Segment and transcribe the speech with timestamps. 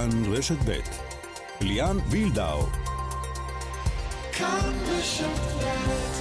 [0.00, 0.78] כאן רשת ב'
[1.60, 2.66] ליאן וילדאו
[4.32, 5.24] כאן רשת
[5.58, 6.20] ב'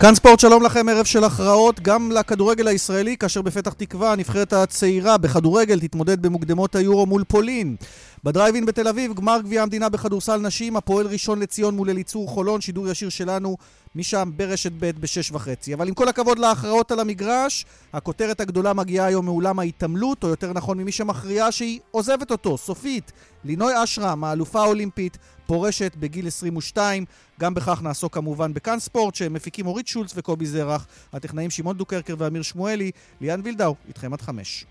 [0.00, 5.18] כאן ספורט, שלום לכם, ערב של הכרעות גם לכדורגל הישראלי, כאשר בפתח תקווה הנבחרת הצעירה
[5.18, 7.76] בכדורגל תתמודד במוקדמות היורו מול פולין.
[8.24, 12.88] בדרייב-אין בתל אביב, גמר גביע המדינה בכדורסל נשים, הפועל ראשון לציון מול אליצור חולון, שידור
[12.88, 13.56] ישיר שלנו
[13.94, 15.74] משם ברשת ב' בשש וחצי.
[15.74, 20.52] אבל עם כל הכבוד להכרעות על המגרש, הכותרת הגדולה מגיעה היום מאולם ההתעמלות, או יותר
[20.52, 23.12] נכון ממי שמכריעה שהיא עוזבת אותו, סופית.
[23.44, 27.04] לינוי אשרם, האלופה האולימפית, פורשת בגיל 22.
[27.40, 32.42] גם בכך נעסוק כמובן בכאן ספורט, שמפיקים אורית שולץ וקובי זרח, הטכנאים שמעון דוקרקר ואמיר
[32.42, 34.66] שמואלי, ליאן וילדאו, איתכם עד חמש.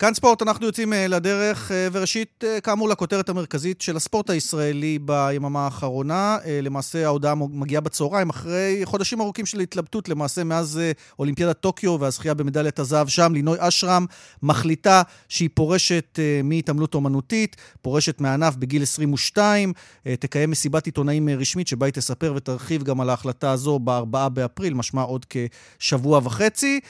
[0.00, 4.98] כאן ספורט, אנחנו יוצאים אה, לדרך, אה, וראשית, אה, כאמור, לכותרת המרכזית של הספורט הישראלי
[4.98, 6.38] ביממה האחרונה.
[6.62, 10.80] למעשה, ההודעה מגיעה בצהריים, אחרי חודשים ארוכים של התלבטות, למעשה, מאז
[11.18, 14.06] אולימפיאדת טוקיו והזכייה במדליית הזהב שם, לינוי אשרם
[14.42, 19.72] מחליטה שהיא פורשת מהתעמלות אומנותית, פורשת מהענף בגיל 22,
[20.20, 25.02] תקיים מסיבת עיתונאים רשמית, שבה היא תספר ותרחיב גם על ההחלטה הזו ב-4 באפריל, משמע
[25.02, 26.80] עוד כשבוע וחצי.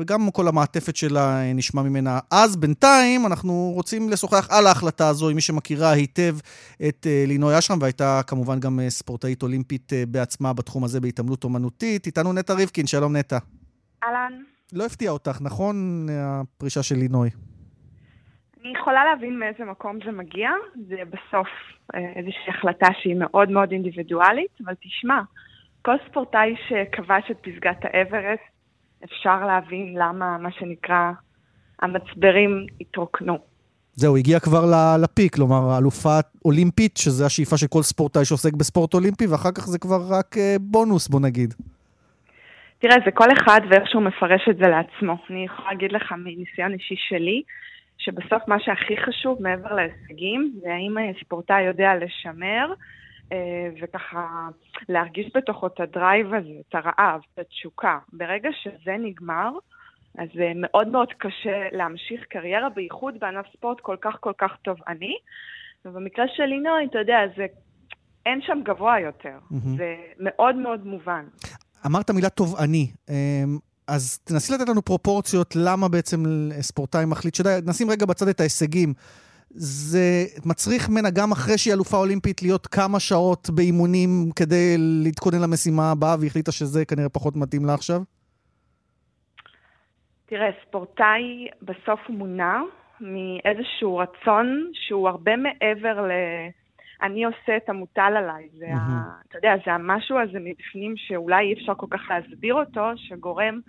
[0.00, 5.34] וגם כל המעטפת שלה נשמע ממנה אז בינתיים אנחנו רוצים לשוחח על ההחלטה הזו עם
[5.34, 6.36] מי שמכירה היטב
[6.88, 11.44] את uh, לינוי אשרם, והייתה כמובן גם uh, ספורטאית אולימפית uh, בעצמה בתחום הזה בהתעמלות
[11.44, 12.06] אומנותית.
[12.06, 13.38] איתנו נטע ריבקין, שלום נטע.
[14.04, 14.32] אהלן.
[14.72, 17.30] לא הפתיע אותך, נכון, הפרישה של לינוי?
[18.60, 20.50] אני יכולה להבין מאיזה מקום זה מגיע.
[20.88, 21.48] זה בסוף
[21.94, 25.20] איזושהי החלטה שהיא מאוד מאוד אינדיבידואלית, אבל תשמע,
[25.82, 28.42] כל ספורטאי שכבש את פסגת האברסט,
[29.04, 31.12] אפשר להבין למה, מה שנקרא,
[31.82, 33.38] המצברים התרוקנו.
[33.92, 34.64] זהו, הגיע כבר
[35.02, 39.78] לפיק, כלומר, אלופה אולימפית, שזה השאיפה של כל ספורטאי שעוסק בספורט אולימפי, ואחר כך זה
[39.78, 41.54] כבר רק אה, בונוס, בוא נגיד.
[42.78, 45.16] תראה, זה כל אחד ואיך שהוא מפרש את זה לעצמו.
[45.30, 47.42] אני יכולה להגיד לך מניסיון אישי שלי,
[47.98, 52.72] שבסוף מה שהכי חשוב מעבר להישגים, זה האם ספורטאי יודע לשמר,
[53.32, 54.48] אה, וככה
[54.88, 57.98] להרגיש בתוכו את הדרייב הזה, את הרעב, את התשוקה.
[58.12, 59.50] ברגע שזה נגמר,
[60.18, 65.16] אז זה מאוד מאוד קשה להמשיך קריירה, בייחוד בענף ספורט כל כך כל כך תובעני.
[65.84, 67.46] ובמקרה של לינוי, אתה יודע, זה...
[68.26, 69.38] אין שם גבוה יותר.
[69.52, 69.76] Mm-hmm.
[69.76, 71.24] זה מאוד מאוד מובן.
[71.86, 72.90] אמרת מילה תובעני.
[73.08, 73.14] אמ,
[73.86, 76.22] אז תנסי לתת לנו פרופורציות למה בעצם
[76.60, 78.94] ספורטאי מחליט, שדי, נשים רגע בצד את ההישגים.
[79.50, 85.90] זה מצריך ממנה גם אחרי שהיא אלופה אולימפית להיות כמה שעות באימונים כדי להתכונן למשימה
[85.90, 88.02] הבאה, והחליטה שזה כנראה פחות מתאים לה עכשיו?
[90.28, 92.60] תראה, ספורטאי בסוף מונע
[93.00, 96.10] מאיזשהו רצון שהוא הרבה מעבר ל...
[97.02, 98.48] אני עושה את המוטל עליי.
[98.52, 98.76] זה mm-hmm.
[98.76, 99.20] ה...
[99.28, 103.60] אתה יודע, זה המשהו הזה מבפנים שאולי אי אפשר כל כך להסביר אותו, שגורם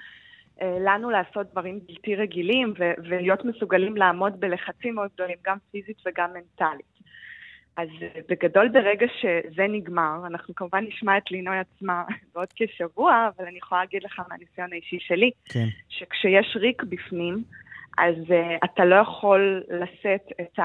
[0.61, 5.97] אה, לנו לעשות דברים בלתי רגילים ו- ולהיות מסוגלים לעמוד בלחצים מאוד גדולים, גם פיזית
[6.05, 6.98] וגם מנטלית.
[7.81, 12.03] אז אה, בגדול ברגע שזה נגמר, אנחנו כמובן נשמע את לינוי עצמה
[12.35, 15.65] בעוד כשבוע, אבל אני יכולה להגיד לך מהניסיון האישי שלי, כן.
[15.89, 17.43] שכשיש ריק בפנים,
[17.97, 20.59] אז uh, אתה לא יכול לשאת את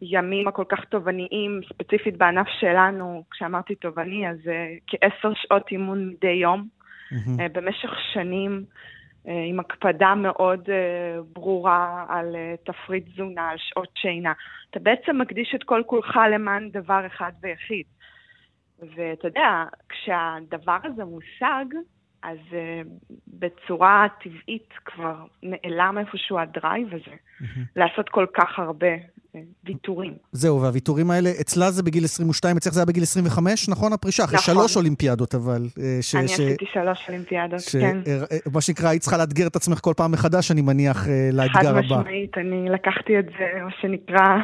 [0.00, 4.50] הימים הכל כך תובעניים, ספציפית בענף שלנו, כשאמרתי תובעני, אז uh,
[4.86, 6.68] כעשר שעות אימון מדי יום,
[7.12, 7.16] mm-hmm.
[7.16, 8.64] uh, במשך שנים.
[9.28, 14.32] אה, עם הקפדה מאוד אה, ברורה על אה, תפריט תזונה, על שעות שינה.
[14.70, 17.86] אתה בעצם מקדיש את כל כולך למען דבר אחד ויחיד.
[18.96, 21.64] ואתה יודע, כשהדבר הזה מושג,
[22.22, 27.60] אז uh, בצורה טבעית כבר נעלם איפשהו הדרייב הזה, mm-hmm.
[27.76, 28.86] לעשות כל כך הרבה
[29.64, 30.14] ויתורים.
[30.32, 33.92] זהו, והוויתורים האלה, אצלה זה בגיל 22, אצלך זה היה בגיל 25, נכון?
[33.92, 34.54] הפרישה, אחרי נכון.
[34.54, 35.62] שלוש אולימפיאדות, אבל...
[35.66, 36.32] Uh, ש, אני ש...
[36.32, 37.76] עשיתי שלוש אולימפיאדות, ש...
[37.76, 37.98] כן.
[38.04, 41.82] Uh, מה שנקרא, היית צריכה לאתגר את עצמך כל פעם מחדש, אני מניח, לאתגר הבא.
[41.88, 44.38] חד משמעית, אני לקחתי את זה, מה שנקרא...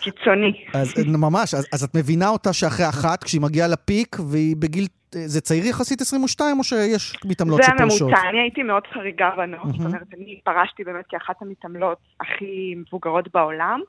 [0.00, 0.64] קיצוני.
[0.74, 5.40] אז ממש, אז, אז את מבינה אותה שאחרי אחת, כשהיא מגיעה לפיק, והיא בגיל זה
[5.40, 7.98] צעיר יחסית 22, או שיש מתעמלות שפורשות?
[7.98, 12.74] זה הממוצע, אני הייתי מאוד חריגה בנוף, זאת אומרת, אני פרשתי באמת כאחת המתעמלות הכי
[12.76, 13.80] מבוגרות בעולם.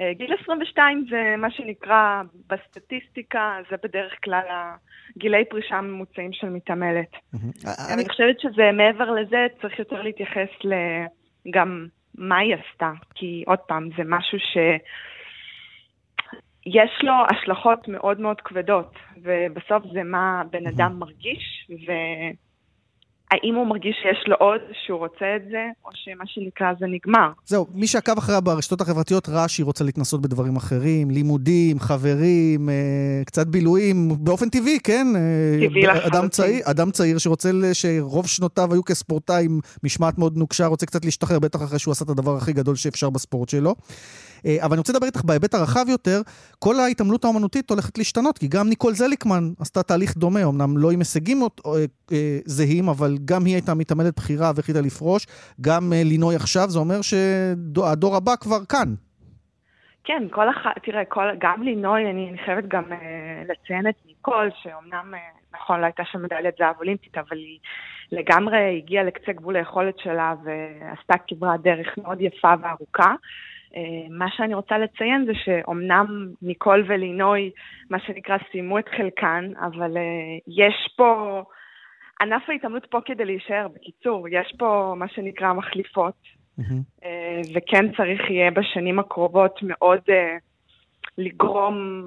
[0.00, 4.42] אה, גיל 22 זה מה שנקרא בסטטיסטיקה, זה בדרך כלל
[5.18, 7.10] גילי פרישה הממוצעים של מתעמלת.
[7.94, 10.48] אני חושבת שזה מעבר לזה, צריך יותר להתייחס
[11.50, 11.86] גם
[12.18, 14.56] מה היא עשתה, כי עוד פעם, זה משהו ש...
[16.66, 21.70] יש לו השלכות מאוד מאוד כבדות, ובסוף זה מה בן אדם מרגיש,
[23.30, 27.28] האם הוא מרגיש שיש לו עוד, שהוא רוצה את זה, או שמה שנקרא זה נגמר.
[27.44, 33.22] זהו, מי שעקב אחריה ברשתות החברתיות ראה שהיא רוצה להתנסות בדברים אחרים, לימודים, חברים, אה,
[33.26, 35.06] קצת בילויים, באופן טבעי, כן?
[35.16, 36.12] אה, טבעי לחלוטין.
[36.12, 41.04] אדם צעיר, אדם צעיר שרוצה, שרוב שנותיו היו כספורטאי עם משמעת מאוד נוקשה, רוצה קצת
[41.04, 43.74] להשתחרר, בטח אחרי שהוא עשה את הדבר הכי גדול שאפשר בספורט שלו.
[44.46, 46.20] אה, אבל אני רוצה לדבר איתך בהיבט הרחב יותר,
[46.58, 50.98] כל ההתעמלות האומנותית הולכת להשתנות, כי גם ניקול זליקמן עשתה תהליך דומה, אמנם לא עם
[50.98, 51.70] הישגים אה,
[52.12, 55.26] אה, זהים, אבל גם היא הייתה מתעמלת בכירה והחליטה לפרוש,
[55.60, 58.94] גם לינוי עכשיו, זה אומר שהדור הבא כבר כאן.
[60.06, 65.14] כן, כל אחת, תראה, כל, גם לינוי, אני, חייבת גם אה, לציין את ניקול, שאומנם,
[65.14, 65.20] אה,
[65.54, 67.58] נכון, לא הייתה שם מדליית זהב אולימפית, אבל היא
[68.12, 73.14] לגמרי הגיעה לקצה גבול היכולת שלה ועשתה כברת דרך מאוד יפה וארוכה.
[73.76, 77.50] אה, מה שאני רוצה לציין זה שאומנם ניקול ולינוי,
[77.90, 80.02] מה שנקרא, סיימו את חלקן, אבל אה,
[80.48, 81.42] יש פה,
[82.20, 83.68] ענף ההתעמלות פה כדי להישאר.
[83.74, 86.14] בקיצור, יש פה מה שנקרא מחליפות,
[86.60, 87.06] mm-hmm.
[87.54, 90.00] וכן צריך יהיה בשנים הקרובות מאוד
[91.18, 92.04] לגרום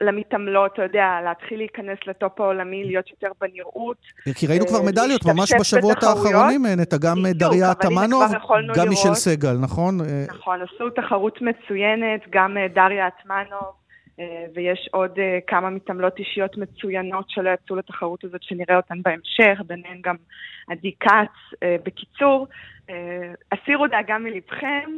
[0.00, 3.96] למתעמלות, אתה יודע, להתחיל להיכנס לטופ העולמי, להיות יותר בנראות.
[4.34, 8.20] כי ראינו כבר מדליות ממש בשבועות האחרונים, נטע, גם דריה תמנו,
[8.76, 9.98] גם מישל סגל, נכון?
[10.28, 13.86] נכון, עשו תחרות מצוינת, גם דריה תמנו,
[14.54, 20.16] ויש עוד כמה מתעמלות אישיות מצוינות שלא יצאו לתחרות הזאת, שנראה אותן בהמשך, ביניהן גם
[20.68, 21.60] עדי כץ.
[21.84, 22.46] בקיצור,
[23.52, 24.90] הסירו דאגה מלבכם,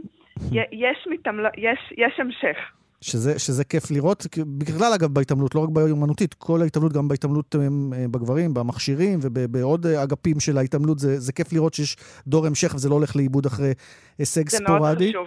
[0.52, 1.46] יש, מתעמל...
[1.56, 2.56] יש, יש המשך.
[3.00, 7.68] שזה, שזה כיף לראות, בכלל אגב בהתעמלות, לא רק באומנותית, כל ההתעמלות, גם בהתעמלות אה,
[8.10, 11.96] בגברים, במכשירים ובעוד אה, אגפים של ההתעמלות, זה, זה כיף לראות שיש
[12.26, 13.72] דור המשך וזה לא הולך לאיבוד אחרי
[14.18, 15.06] הישג ספורדי.
[15.06, 15.26] זה מאוד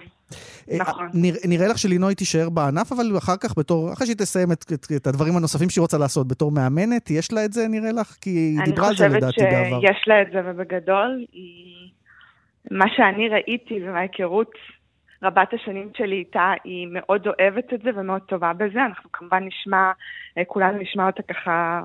[0.70, 1.08] אה, נכון.
[1.14, 4.86] נראה, נראה לך שלינוי תישאר בענף, אבל אחר כך, בתור, אחרי שהיא תסיים את, את,
[4.96, 8.16] את הדברים הנוספים שהיא רוצה לעשות, בתור מאמנת, יש לה את זה נראה לך?
[8.20, 9.56] כי היא דיברה על זה לדעתי בעבר.
[9.56, 11.88] אני חושבת שיש לה את זה, ובגדול, היא...
[12.70, 14.50] מה שאני ראיתי ומההיכרות
[15.22, 18.84] רבת השנים שלי איתה, היא מאוד אוהבת את זה ומאוד טובה בזה.
[18.84, 19.92] אנחנו כמובן נשמע,
[20.38, 21.82] אה, כולנו נשמע אותה ככה,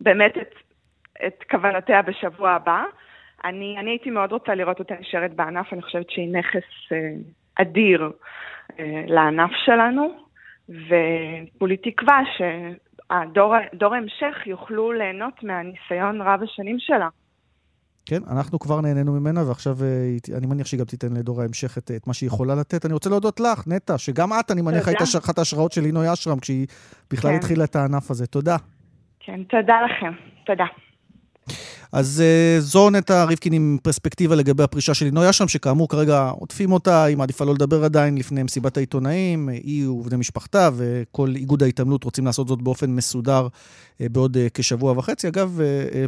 [0.00, 0.54] באמת את,
[1.26, 2.84] את כוונותיה בשבוע הבא.
[3.44, 6.98] אני, אני הייתי מאוד רוצה לראות אותה נשארת בענף, אני חושבת שהיא נכס אה,
[7.54, 8.10] אדיר
[8.78, 10.10] אה, לענף שלנו,
[10.68, 17.08] וכולי תקווה שהדור ההמשך יוכלו ליהנות מהניסיון רב השנים שלה.
[18.10, 21.90] כן, אנחנו כבר נהנינו ממנה, ועכשיו אה, אני מניח שהיא גם תיתן לדור ההמשך את,
[21.96, 22.86] את מה שהיא יכולה לתת.
[22.86, 26.38] אני רוצה להודות לך, נטע, שגם את, אני מניח, היית אחת ההשראות של לינוי אשרם,
[26.38, 26.66] כשהיא
[27.10, 27.36] בכלל כן.
[27.36, 28.26] התחילה את הענף הזה.
[28.26, 28.56] תודה.
[29.20, 30.12] כן, תודה לכם.
[30.46, 30.64] תודה.
[31.92, 36.72] אז uh, זו נטע ריבקין עם פרספקטיבה לגבי הפרישה של לינוי אשרם, שכאמור כרגע עוטפים
[36.72, 42.04] אותה, היא מעדיפה לא לדבר עדיין לפני מסיבת העיתונאים, היא ובני משפחתה וכל איגוד ההתעמלות
[42.04, 45.28] רוצים לעשות זאת באופן מסודר uh, בעוד כשבוע וחצי.
[45.28, 45.60] אגב,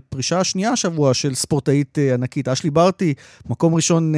[0.09, 3.15] פרישה שנייה השבוע של ספורטאית ענקית, אשלי ברטי,
[3.49, 4.15] מקום ראשון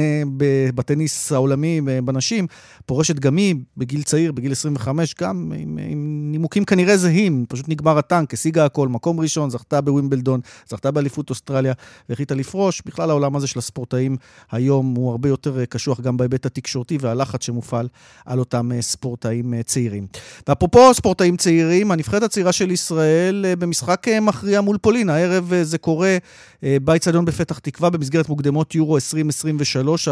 [0.75, 2.47] בטניס העולמי בנשים,
[2.85, 7.97] פורשת גם היא בגיל צעיר, בגיל 25, גם עם, עם נימוקים כנראה זהים, פשוט נגמר
[7.97, 10.39] הטנק, השיגה הכל, מקום ראשון, זכתה בווימבלדון,
[10.69, 11.73] זכתה באליפות אוסטרליה.
[12.09, 12.81] והחליטה לפרוש.
[12.85, 14.17] בכלל העולם הזה של הספורטאים
[14.51, 17.87] היום הוא הרבה יותר אה, קשוח גם בהיבט התקשורתי והלחץ שמופעל
[18.25, 20.07] על אותם אה, ספורטאים אה, צעירים.
[20.47, 25.09] ואפרופו ספורטאים צעירים, הנבחרת הצעירה של ישראל במשחק מכריע מול פולין.
[25.09, 26.17] הערב זה קורה
[26.63, 30.07] באיצטדיון בפתח תקווה במסגרת מוקדמות יורו 2023.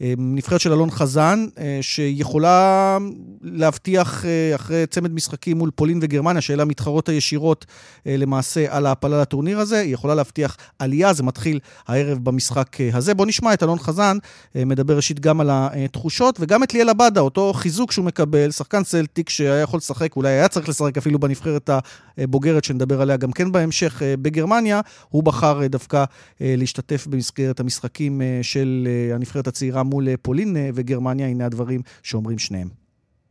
[0.00, 1.46] הנבחרת של אלון חזן,
[1.80, 2.98] שיכולה
[3.42, 4.24] להבטיח
[4.54, 7.66] אחרי צמד משחקים מול פולין וגרמניה, שאלה המתחרות הישירות
[8.06, 13.14] למעשה על ההעפלה לטורניר הזה, היא יכולה להבטיח עלייה, זה מתחיל הערב במשחק אה, הזה.
[13.14, 14.18] בואו נשמע את אלון חזן,
[14.56, 18.84] אה, מדבר ראשית גם על התחושות, וגם את ליאל עבדה, אותו חיזוק שהוא מקבל, שחקן
[18.84, 21.70] סלטיק שהיה יכול לשחק, אולי היה צריך לשחק אפילו בנבחרת
[22.18, 24.80] הבוגרת, שנדבר עליה גם כן בהמשך, אה, בגרמניה.
[25.08, 26.04] הוא בחר דווקא
[26.40, 31.26] להשתתף במסגרת המשחקים של הנבחרת הצעירה מול פולין וגרמניה.
[31.26, 32.85] הנה הדברים שאומרים שניהם.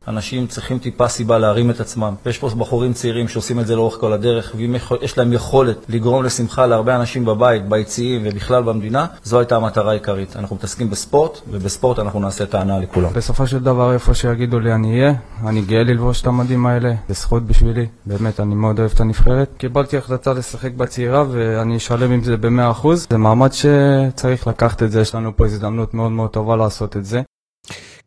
[0.08, 2.14] אנשים צריכים טיפה סיבה להרים את עצמם.
[2.26, 6.24] יש פה בחורים צעירים שעושים את זה לאורך כל הדרך, ואם יש להם יכולת לגרום
[6.24, 10.36] לשמחה להרבה אנשים בבית, ביציעים ובכלל במדינה, זו הייתה המטרה העיקרית.
[10.36, 13.10] אנחנו מתעסקים בספורט, ובספורט אנחנו נעשה את ההנאה לכולם.
[13.12, 15.14] בסופו של דבר, איפה שיגידו לי אני אהיה,
[15.46, 17.86] אני גאה ללבוש את המדים האלה, זה זכות בשבילי.
[18.06, 19.48] באמת, אני מאוד אוהב את הנבחרת.
[19.58, 22.86] קיבלתי החלטה לשחק בצעירה, ואני אשלם עם זה ב-100%.
[23.10, 27.04] זה מעמד שצריך לקחת את זה, יש לנו פה הזדמנות מאוד מאוד טובה לעשות את
[27.04, 27.22] זה.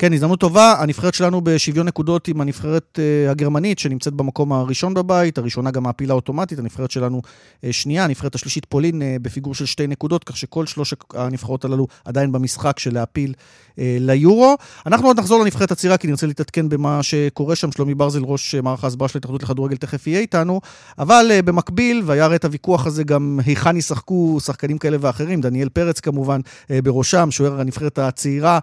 [0.01, 0.75] כן, הזדמנות טובה.
[0.79, 6.13] הנבחרת שלנו בשוויון נקודות עם הנבחרת uh, הגרמנית, שנמצאת במקום הראשון בבית, הראשונה גם מעפילה
[6.13, 10.65] אוטומטית, הנבחרת שלנו uh, שנייה, הנבחרת השלישית פולין uh, בפיגור של שתי נקודות, כך שכל
[10.65, 14.57] שלוש הנבחרות הללו עדיין במשחק של להפיל uh, ליורו.
[14.85, 17.71] אנחנו עוד נחזור לנבחרת הצעירה, כי נרצה להתעדכן במה שקורה שם.
[17.71, 20.61] שלומי ברזל, ראש מערך ההסברה של ההתאחדות לכדורגל, תכף יהיה איתנו.
[20.99, 25.99] אבל במקביל, והיה הרי את הוויכוח הזה גם היכן ישחקו שחקנים כאלה ואחרים, דניאל פרץ
[25.99, 26.39] כמובן
[26.69, 28.59] בראשם, שוער הנבחרת הצעירה,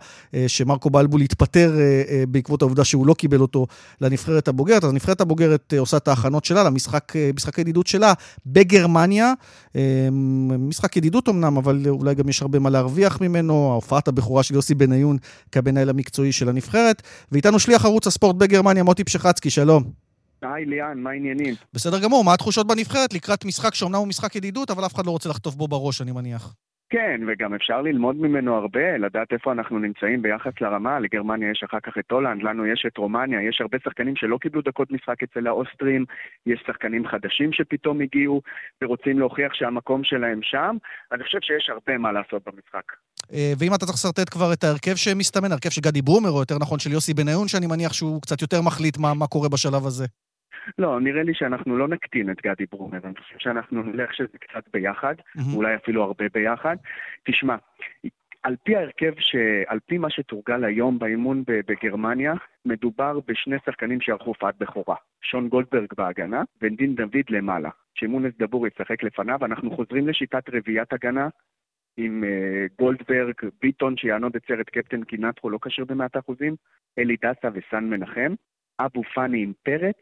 [0.46, 3.66] שמרקו בלבול התפטר uh, uh, בעקבות העובדה שהוא לא קיבל אותו
[4.00, 4.84] לנבחרת הבוגרת.
[4.84, 8.12] אז הנבחרת הבוגרת uh, עושה את ההכנות שלה למשחק, משחק הידידות שלה
[8.46, 9.32] בגרמניה.
[10.58, 13.70] משחק ידידות אמנם, אבל אולי גם יש הרבה מה להרוויח ממנו.
[13.70, 15.16] ההופעת הבכורה של יוסי בניון
[15.52, 17.02] כמנהל המקצועי של הנבחרת.
[17.32, 19.84] ואיתנו שליח ערוץ הספורט בגרמניה, מוטי פשחצקי, שלום.
[20.42, 21.54] היי ליאן, מה העניינים?
[21.74, 25.10] בסדר גמור, מה התחושות בנבחרת לקראת משחק שאומנם הוא משחק ידידות, אבל אף אחד לא
[25.10, 26.54] רוצה לחטוף בו בראש, אני מניח.
[26.90, 31.00] כן, וגם אפשר ללמוד ממנו הרבה, לדעת איפה אנחנו נמצאים ביחס לרמה.
[31.00, 34.62] לגרמניה יש אחר כך את הולנד, לנו יש את רומניה, יש הרבה שחקנים שלא קיבלו
[34.62, 36.04] דקות משחק אצל האוסטרים,
[36.46, 38.42] יש שחקנים חדשים שפתאום הגיעו
[38.82, 40.76] ורוצים להוכיח שהמקום שלהם שם.
[41.12, 42.92] אני חושב שיש הרבה מה לעשות במשחק.
[43.32, 46.58] אה, ואם אתה צריך לשרטט כבר את ההרכב שמסתמן, הרכב של גדי ברומר, או יותר
[46.58, 50.06] נכון של יוסי בניון, שאני מניח שהוא קצת יותר מחליט מה, מה קורה בשלב הזה.
[50.78, 54.64] לא, נראה לי שאנחנו לא נקטין את גדי ברומר, אני חושב שאנחנו נלך שזה קצת
[54.72, 55.54] ביחד, mm-hmm.
[55.54, 56.76] אולי אפילו הרבה ביחד.
[57.24, 57.56] תשמע,
[58.42, 59.36] על פי ההרכב, ש...
[59.66, 64.96] על פי מה שתורגל היום באימון בגרמניה, מדובר בשני שחקנים שערכו הופעת בכורה.
[65.22, 67.70] שון גולדברג בהגנה ודין דוד למעלה.
[67.94, 71.28] שמונס דבור ישחק לפניו, אנחנו חוזרים לשיטת רביעיית הגנה
[71.96, 76.56] עם uh, גולדברג, ביטון שיענוד את סרט קפטן כי נטרו לא כשיר במאת האחוזים,
[76.98, 78.34] אלי דסה וסן מנחם,
[78.80, 79.96] אבו פאני עם פרץ,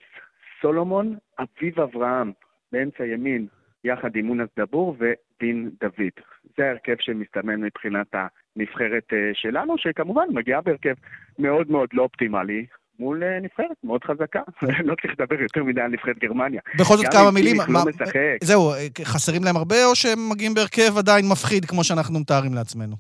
[0.64, 2.32] סולומון, אביב אברהם
[2.72, 3.46] באמצע ימין,
[3.84, 6.14] יחד עם מונס דבור ודין דוד.
[6.56, 10.94] זה ההרכב שמסתמן מבחינת הנבחרת אה, שלנו, שכמובן מגיעה בהרכב
[11.38, 12.66] מאוד מאוד לא אופטימלי.
[12.98, 14.40] מול אה, נבחרת מאוד חזקה,
[14.88, 16.60] לא צריך לדבר יותר מדי על נבחרת גרמניה.
[16.78, 18.36] בכל זאת כמה מילים, לא משחק.
[18.42, 18.72] זהו,
[19.04, 22.96] חסרים להם הרבה או שהם מגיעים בהרכב עדיין מפחיד כמו שאנחנו מתארים לעצמנו?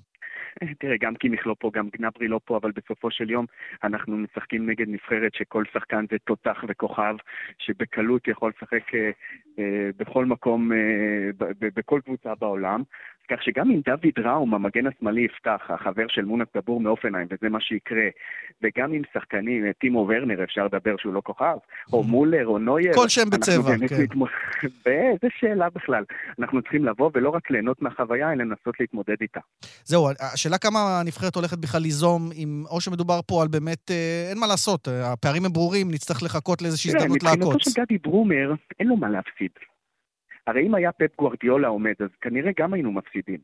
[0.80, 3.46] תראה, גם קימיך לא פה, גם גנברי לא פה, אבל בסופו של יום
[3.84, 7.16] אנחנו משחקים נגד נבחרת שכל שחקן זה תותח וכוכב,
[7.58, 9.10] שבקלות יכול לשחק אה,
[9.58, 11.30] אה, בכל מקום, אה,
[11.60, 12.82] בכל קבוצה בעולם.
[13.30, 17.60] כך שגם אם דוד ראום, המגן השמאלי, יפתח, החבר של מונס דבור מאופנהיים, וזה מה
[17.60, 18.08] שיקרה,
[18.62, 21.56] וגם עם שחקנים, טימו ורנר, אפשר לדבר שהוא לא כוכב,
[21.92, 22.06] או mm-hmm.
[22.06, 22.94] מולר, או נוייר.
[22.94, 23.96] כל שם בצבע, כן.
[24.00, 24.28] להתמוד...
[24.84, 26.04] באיזה שאלה בכלל.
[26.38, 29.40] אנחנו צריכים לבוא ולא רק ליהנות מהחוויה, אלא לנסות להתמודד איתה.
[29.84, 32.64] זהו, השאלה כמה הנבחרת הולכת בכלל ליזום, עם...
[32.70, 36.62] או שמדובר פה על באמת, אה, אין מה לעשות, אה, הפערים הם ברורים, נצטרך לחכות
[36.62, 37.38] לאיזושהי הזדמנות לעקוץ.
[37.38, 39.50] מבחינתו של גדי ברומר, אין לו מה להפסיד.
[40.46, 43.40] הרי אם היה פפ גוורדיולה עומד, אז כנראה גם היינו מפסידים.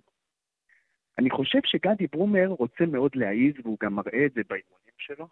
[1.18, 5.28] אני חושב שגדי ברומר רוצה מאוד להעיז, והוא גם מראה את זה באימונים שלו,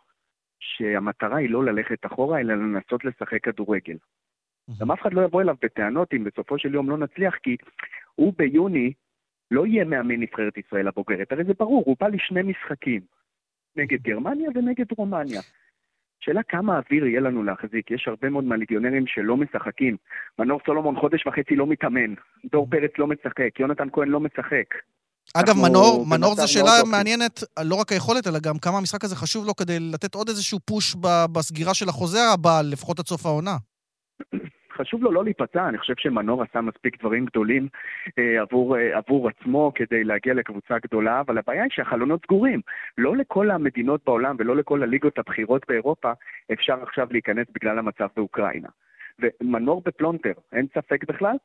[0.61, 3.97] שהמטרה היא לא ללכת אחורה, אלא לנסות לשחק כדורגל.
[4.81, 7.57] גם אף אחד לא יבוא אליו בטענות אם בסופו של יום לא נצליח, כי
[8.15, 8.93] הוא ביוני
[9.51, 11.33] לא יהיה מאמן נבחרת ישראל הבוגרת.
[11.33, 13.01] הרי זה ברור, הוא בא לשני משחקים,
[13.77, 15.41] נגד גרמניה ונגד רומניה.
[16.21, 17.91] שאלה כמה אוויר יהיה לנו להחזיק.
[17.91, 19.97] יש הרבה מאוד מהליגיונרים שלא משחקים.
[20.39, 22.15] מנור סולומון חודש וחצי לא מתאמן,
[22.53, 24.75] דור פרץ לא משחק, יונתן כהן לא משחק.
[25.35, 29.47] אגב, מנור, מנור זו שאלה מעניינת, לא רק היכולת, אלא גם כמה המשחק הזה חשוב
[29.47, 30.97] לו כדי לתת עוד איזשהו פוש
[31.33, 33.57] בסגירה של החוזה הבא, לפחות עד סוף העונה.
[34.79, 37.69] חשוב לו לא להיפצע, אני חושב שמנור עשה מספיק דברים גדולים
[38.19, 42.61] אה, עבור, אה, עבור עצמו כדי להגיע לקבוצה גדולה, אבל הבעיה היא שהחלונות סגורים.
[42.99, 46.13] לא לכל המדינות בעולם ולא לכל הליגות הבכירות באירופה
[46.53, 48.69] אפשר עכשיו להיכנס בגלל המצב באוקראינה.
[49.19, 51.37] ומנור בפלונטר, אין ספק בכלל,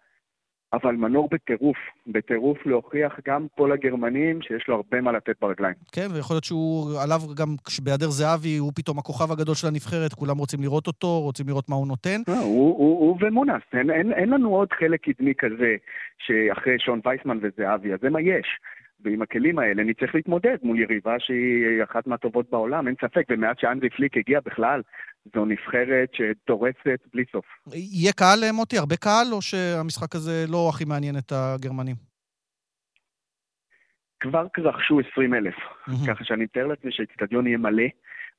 [0.74, 1.78] אבל מנור בטירוף,
[2.08, 5.76] בטירוף להוכיח גם פה לגרמנים שיש לו הרבה מה לתת ברגליים.
[5.92, 10.38] כן, ויכול להיות שהוא, עליו גם בהיעדר זהבי, הוא פתאום הכוכב הגדול של הנבחרת, כולם
[10.38, 12.20] רוצים לראות אותו, רוצים לראות מה הוא נותן.
[12.28, 15.76] לא, הוא, הוא, הוא ומונס, אין, אין, אין לנו עוד חלק קדמי כזה
[16.18, 18.48] שאחרי שון וייסמן וזהבי, אז זה מה יש.
[19.04, 23.90] ועם הכלים האלה נצטרך להתמודד מול יריבה שהיא אחת מהטובות בעולם, אין ספק, ומעט שאנדרי
[23.90, 24.82] פליק הגיע בכלל,
[25.36, 27.46] זו נבחרת שדורסת בלי סוף.
[27.74, 28.78] יהיה קהל, מוטי?
[28.78, 31.96] הרבה קהל, או שהמשחק הזה לא הכי מעניין את הגרמנים?
[34.20, 36.08] כבר רכשו 20 אלף, mm-hmm.
[36.08, 37.84] ככה שאני מתאר לעצמי שהאיצטדיון יהיה מלא.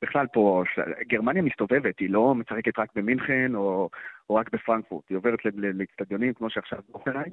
[0.02, 0.62] בכלל פה,
[1.09, 3.88] גרמניה מסתובבת, היא לא משחקת רק במינכן או,
[4.30, 7.33] או רק בפרנקפורט, היא עוברת לאיצטדיונים כמו שעכשיו באופנהיים.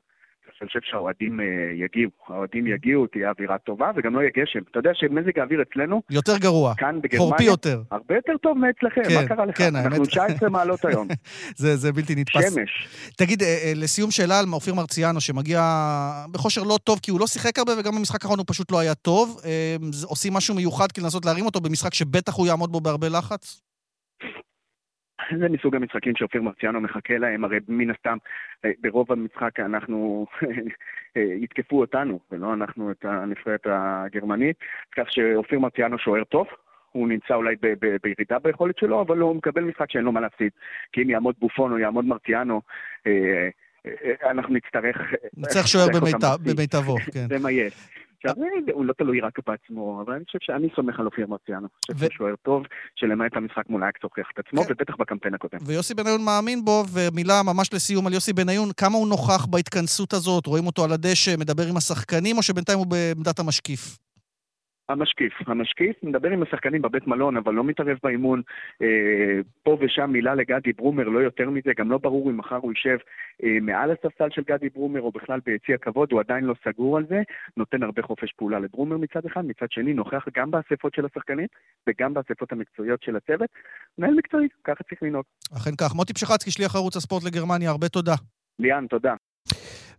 [0.61, 1.45] אני חושב שהאוהדים אה,
[1.85, 2.11] יגיעו.
[2.27, 4.59] האוהדים יגיעו, תהיה אווירה טובה, וגם לא יהיה גשם.
[4.71, 6.73] אתה יודע שמזג האוויר אצלנו, יותר גרוע.
[6.77, 7.81] כאן בגרמניה, חורפי יותר.
[7.91, 9.57] הרבה יותר טוב מאצלכם, כן, מה קרה לך?
[9.57, 11.07] כן, אנחנו האמת- 19 מעלות היום.
[11.61, 12.53] זה, זה בלתי נתפס.
[12.53, 12.87] שמש.
[13.17, 15.61] תגיד, אה, אה, לסיום שאלה על אופיר מרציאנו, שמגיע
[16.31, 18.95] בכושר לא טוב, כי הוא לא שיחק הרבה, וגם במשחק האחרון הוא פשוט לא היה
[18.95, 19.41] טוב.
[20.05, 23.61] עושים משהו מיוחד כדי לנסות להרים אותו במשחק שבטח הוא יעמוד בו בהרבה לחץ?
[25.39, 28.17] זה מסוג המשחקים שאופיר מרציאנו מחכה להם, הרי מן הסתם
[28.65, 30.25] אה, ברוב המשחק אנחנו
[31.17, 34.55] אה, יתקפו אותנו, ולא אנחנו את הנבחרת הגרמנית,
[34.97, 36.47] כך שאופיר מרציאנו שוער טוב.
[36.91, 40.19] הוא נמצא אולי ב- ב- בירידה ביכולת שלו, אבל הוא מקבל משחק שאין לו מה
[40.19, 40.51] להפסיד.
[40.91, 42.61] כי אם יעמוד בופון או יעמוד מרציאנו,
[43.07, 43.49] אה,
[43.85, 44.97] אה, אנחנו נצטרך...
[45.41, 45.87] צריך שוער.
[46.45, 47.27] במיטבו, כן.
[47.29, 47.73] זה מה יש.
[48.27, 48.33] זה-
[48.73, 51.67] הוא לא תלוי רק בעצמו, אבל אני חושב שאני סומך על אופיר מרציאנו.
[51.89, 52.63] אני חושב שהוא שוער טוב,
[52.95, 54.71] שלמעט המשחק מול אייק הוכיח את עצמו, כן.
[54.73, 55.57] ובטח בקמפיין הקודם.
[55.65, 60.45] ויוסי בניון מאמין בו, ומילה ממש לסיום על יוסי בניון, כמה הוא נוכח בהתכנסות הזאת?
[60.45, 63.97] רואים אותו על הדשא, מדבר עם השחקנים, או שבינתיים הוא בעמדת המשקיף?
[64.91, 68.41] המשקיף, המשקיף מדבר עם השחקנים בבית מלון, אבל לא מתערב באימון.
[68.81, 68.87] אה,
[69.63, 72.97] פה ושם מילה לגדי ברומר, לא יותר מזה, גם לא ברור אם מחר הוא יישב
[73.43, 77.05] אה, מעל הספסל של גדי ברומר או בכלל ביציע הכבוד, הוא עדיין לא סגור על
[77.09, 77.21] זה,
[77.57, 81.47] נותן הרבה חופש פעולה לברומר מצד אחד, מצד שני נוכח גם באספות של השחקנים
[81.87, 83.49] וגם באספות המקצועיות של הצוות.
[83.97, 85.25] מנהל מקצועי, ככה צריך לנהוג.
[85.57, 85.95] אכן כך.
[85.95, 88.15] מוטי פשחצקי, שליח ערוץ הספורט לגרמניה, הרבה תודה.
[88.59, 89.13] ליאן, תודה.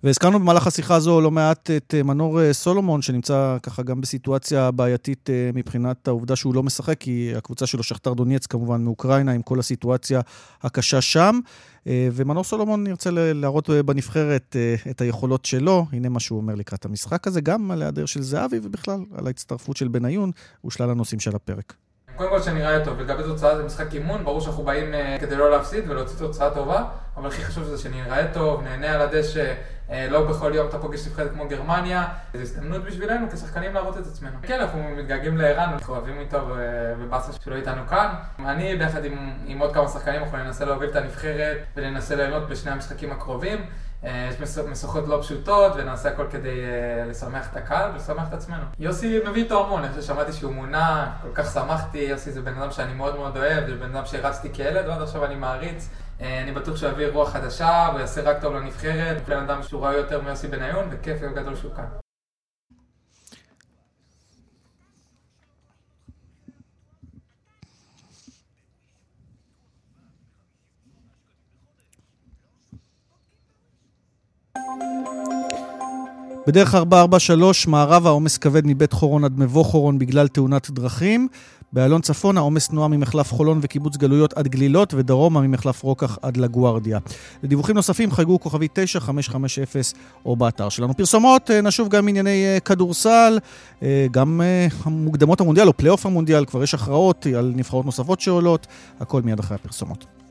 [0.04, 4.70] והזכרנו במהלך השיחה הזו לא מעט את אה, מנור אה, סולומון, שנמצא ככה גם בסיטואציה
[4.70, 9.42] בעייתית אה, מבחינת העובדה שהוא לא משחק, כי הקבוצה שלו, שכתר דונייץ כמובן, מאוקראינה, עם
[9.42, 10.20] כל הסיטואציה
[10.62, 11.40] הקשה שם.
[11.86, 14.56] ומנור סולומון ירצה להראות בנבחרת
[14.90, 15.86] את היכולות שלו.
[15.92, 19.76] הנה מה שהוא אומר לקראת המשחק הזה, גם על ההיעדר של זהבי ובכלל על ההצטרפות
[19.76, 20.30] של בניון
[20.66, 21.74] ושלל הנושאים של הפרק.
[22.16, 25.90] קודם כל שנראה טוב, לגבי תוצאה זה משחק אימון, ברור שאנחנו באים כדי לא להפסיד
[25.90, 26.84] ולהוציא תוצאה טובה,
[27.16, 29.54] אבל הכי חשוב זה שנראה טוב, נהנה על הדשא,
[30.10, 34.32] לא בכל יום אתה פוגש נבחרת כמו גרמניה, זו הזדמנות בשבילנו כשחקנים להראות את עצמנו.
[34.42, 38.14] כן, אנחנו מתגעגעים לערן, אנחנו אוהבים איתו ו- ובאסה שלא איתנו כאן.
[38.46, 42.70] אני ביחד עם, עם עוד כמה שחקנים, אנחנו ננסה להוביל את הנבחרת וננסה ליהנות בשני
[42.70, 43.66] המשחקים הקרובים.
[44.04, 48.34] אה, יש מש- משוכות לא פשוטות ונעשה הכל כדי אה, לשמח את הקהל ולשמח את
[48.34, 48.62] עצמנו.
[48.78, 52.70] יוסי מביא איתו המון, חושב ששמעתי שהוא מונה, כל כך שמחתי, יוסי זה בן אדם
[52.70, 55.88] שאני מאוד מאוד אוהב, זה בן אדם שהרצתי כילד ועד עכשיו אני מעריץ.
[56.22, 59.94] אה, אני בטוח שהוא יביא רוח חדשה ויעשה רק טוב לנבחרת, בן אדם שהוא ראוי
[59.96, 61.84] יותר מיוסי בניון וכיף גדול שהוא כאן.
[76.46, 81.28] בדרך 443, מערב העומס כבד מבית חורון עד מבוא חורון בגלל תאונת דרכים.
[81.72, 86.49] באיילון צפון העומס תנועה ממחלף חולון וקיבוץ גלויות עד גלילות, ודרומה ממחלף רוקח עד לה
[86.49, 86.98] גוארדיה.
[87.42, 89.82] לדיווחים נוספים חייגו כוכבי 9550
[90.26, 90.96] או באתר שלנו.
[90.96, 93.38] פרסומות, אה, נשוב גם ענייני אה, כדורסל,
[93.82, 94.40] אה, גם
[94.86, 98.66] מוקדמות המונדיאל או פלייאוף המונדיאל, כבר יש הכרעות על נבחרות נוספות שעולות,
[99.00, 100.21] הכל מיד אחרי הפרסומות.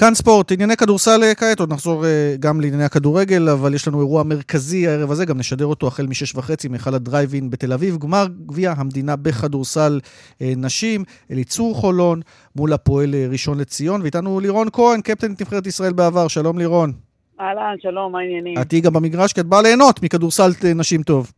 [0.00, 4.00] כאן ספורט, ענייני כדורסל אה, כעת, עוד נחזור אה, גם לענייני הכדורגל, אבל יש לנו
[4.00, 8.26] אירוע מרכזי הערב הזה, גם נשדר אותו החל משש וחצי מהיכל הדרייב-אין בתל אביב, גמר
[8.46, 10.00] גביע המדינה בכדורסל
[10.42, 12.20] אה, נשים, אליצור חולון
[12.56, 16.92] מול הפועל ראשון לציון, ואיתנו לירון כהן, קפטן נבחרת ישראל בעבר, שלום לירון.
[17.40, 18.58] אהלן, שלום, מה העניינים?
[18.60, 21.32] את תהיי גם במגרש, כי את באה ליהנות מכדורסל נשים טוב.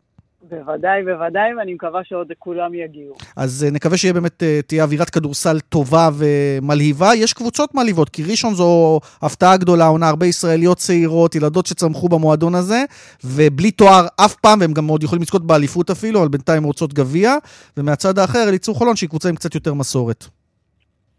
[0.51, 3.15] בוודאי, בוודאי, ואני מקווה שעוד כולם יגיעו.
[3.37, 7.11] אז אה, נקווה שיהיה באמת, אה, תהיה אווירת כדורסל טובה ומלהיבה.
[7.17, 12.55] יש קבוצות מלהיבות, כי ראשון זו הפתעה גדולה, עונה הרבה ישראליות צעירות, ילדות שצמחו במועדון
[12.55, 12.85] הזה,
[13.25, 17.35] ובלי תואר אף פעם, והם גם עוד יכולים לזכות באליפות אפילו, אבל בינתיים רוצות גביע.
[17.77, 20.25] ומהצד האחר, אליצור חולון, שהיא קבוצה עם קצת יותר מסורת.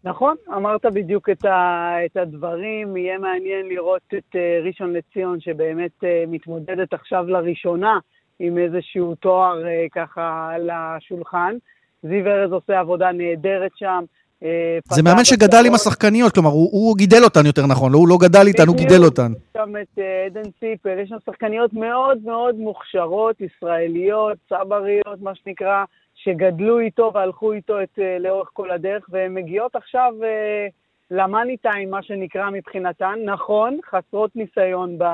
[0.04, 6.04] נכון, אמרת בדיוק את, ה, את הדברים, יהיה מעניין לראות את uh, ראשון לציון שבאמת
[6.28, 7.98] מתמודדת עכשיו לראשונה
[8.38, 11.54] עם איזשהו תואר uh, ככה על השולחן.
[12.02, 14.04] זיו ארז עושה עבודה נהדרת שם.
[14.42, 14.46] uh,
[14.90, 18.16] זה מאמן שגדל עם השחקניות, כלומר, הוא, הוא גידל אותן יותר נכון, לא, הוא לא
[18.20, 19.32] גדל איתן, הוא גידל אותן.
[19.56, 25.84] שם את אה, עדן ציפל, יש שם שחקניות מאוד מאוד מוכשרות, ישראליות, צבריות, מה שנקרא,
[26.14, 30.66] שגדלו איתו והלכו איתו את, אה, לאורך כל הדרך, והן מגיעות עכשיו אה,
[31.10, 33.18] למאני טיים, מה שנקרא מבחינתן.
[33.24, 35.04] נכון, חסרות ניסיון ב,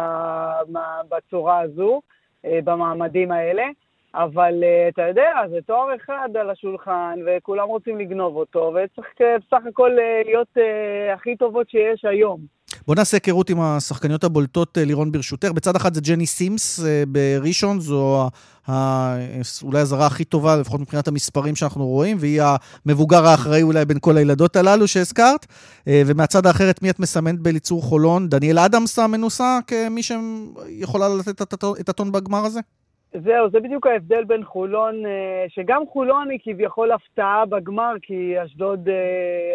[1.09, 3.65] בצורה הזו, אה, במעמדים האלה,
[4.15, 9.37] אבל אה, אתה יודע, זה תואר אחד על השולחן, וכולם רוצים לגנוב אותו, וצריך אה,
[9.39, 12.41] בסך הכל אה, להיות אה, הכי טובות שיש היום.
[12.91, 15.49] בוא נעשה היכרות עם השחקניות הבולטות, לירון ברשותך.
[15.55, 18.29] בצד אחד זה ג'ני סימס בראשון, זו
[19.63, 22.43] אולי הזרה הכי טובה, לפחות מבחינת המספרים שאנחנו רואים, והיא
[22.87, 25.47] המבוגר האחראי אולי בין כל הילדות הללו שהזכרת.
[25.87, 28.29] ומהצד האחר, את מי את מסמנת בליצור חולון?
[28.29, 31.43] דניאל אדמס המנוסה כמי שיכולה לתת
[31.81, 32.61] את הטון בגמר הזה?
[33.13, 38.89] זהו, זה בדיוק ההבדל בין חולון, אה, שגם חולון היא כביכול הפתעה בגמר, כי אשדוד
[38.89, 38.95] אה,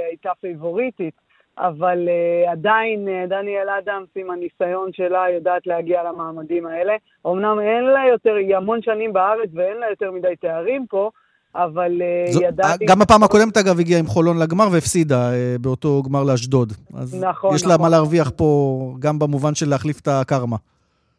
[0.10, 1.26] הייתה פייבוריטית,
[1.58, 6.94] אבל אה, עדיין דניאל אדמס עם הניסיון שלה יודעת להגיע למעמדים האלה.
[7.28, 11.10] אמנם אין לה יותר, היא המון שנים בארץ ואין לה יותר מדי תארים פה,
[11.56, 12.86] אבל זו, ידעתי...
[12.86, 15.30] גם בפעם הקודמת, אגב, הגיעה עם חולון לגמר והפסידה
[15.62, 16.74] באותו גמר לאשדוד.
[16.94, 17.82] אז נכון, יש לה נכון.
[17.82, 20.58] מה להרוויח פה, גם במובן של להחליף את הקרמה.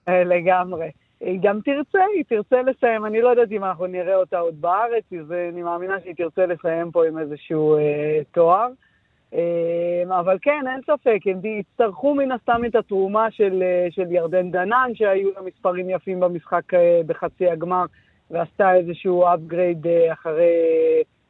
[0.08, 0.90] לגמרי.
[1.20, 3.06] היא גם תרצה, היא תרצה לסיים.
[3.06, 6.90] אני לא יודעת אם אנחנו נראה אותה עוד בארץ, אז אני מאמינה שהיא תרצה לסיים
[6.90, 8.68] פה עם איזשהו אה, תואר.
[9.34, 14.50] אה, אבל כן, אין ספק, הם יצטרכו מן הסתם את התרומה של, אה, של ירדן
[14.50, 17.84] דנן, שהיו לה מספרים יפים במשחק אה, בחצי הגמר,
[18.30, 20.54] ועשתה איזשהו upgrade אה, אחרי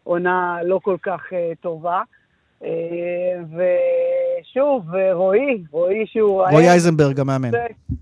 [0.05, 1.23] עונה לא כל כך
[1.61, 2.03] טובה.
[3.53, 6.53] ושוב, רועי, רועי שהוא רעב.
[6.53, 7.51] רועי אייזנברג המאמן.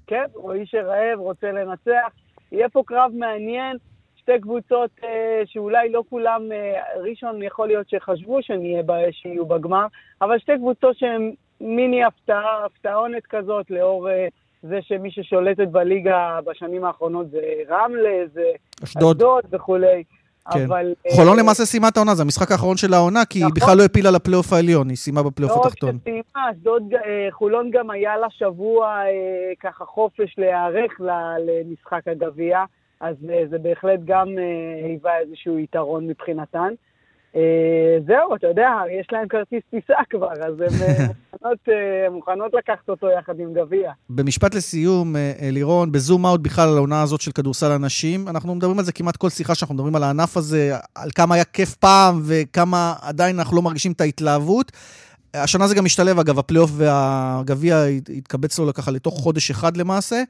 [0.06, 2.12] כן, רועי שרעב, רוצה לנצח.
[2.52, 3.76] יהיה פה קרב מעניין,
[4.24, 9.86] שתי קבוצות אה, שאולי לא כולם, אה, ראשון יכול להיות שחשבו שנהיה שיהיו בגמר,
[10.22, 14.08] אבל שתי קבוצות שהן מיני הפתעה, הפתעונת כזאת, לאור
[14.62, 18.50] זה שמי ששולטת בליגה בשנים האחרונות זה רמלה, זה
[18.84, 20.04] אשדוד וכולי.
[20.52, 20.64] כן.
[20.64, 20.94] אבל...
[21.10, 23.52] חולון אה, למעשה סיימה את העונה, זה המשחק האחרון של העונה, כי נכון.
[23.54, 25.90] היא בכלל לא הפילה לפלייאוף העליון, היא סיימה בפלייאוף לא התחתון.
[25.90, 31.00] לא רק שסיימה, אשדוד, אה, חולון גם היה לה שבוע אה, ככה חופש להיערך
[31.46, 32.64] למשחק הגביע,
[33.04, 33.16] אז
[33.50, 34.28] זה בהחלט גם
[34.84, 36.74] היווה איזשהו יתרון מבחינתן.
[37.36, 38.68] אה, זהו, אתה יודע,
[39.00, 43.54] יש להם כרטיס טיסה כבר, אז הן אה, מוכנות, אה, מוכנות לקחת אותו יחד עם
[43.54, 43.92] גביע.
[44.10, 48.84] במשפט לסיום, לירון, בזום אאוט בכלל על העונה הזאת של כדורסל הנשים, אנחנו מדברים על
[48.84, 52.94] זה כמעט כל שיחה שאנחנו מדברים על הענף הזה, על כמה היה כיף פעם וכמה
[53.02, 54.72] עדיין אנחנו לא מרגישים את ההתלהבות.
[55.34, 57.76] השנה זה גם משתלב, אגב, הפלייאוף והגביע
[58.16, 60.22] התקבץ לו ככה לתוך חודש אחד למעשה.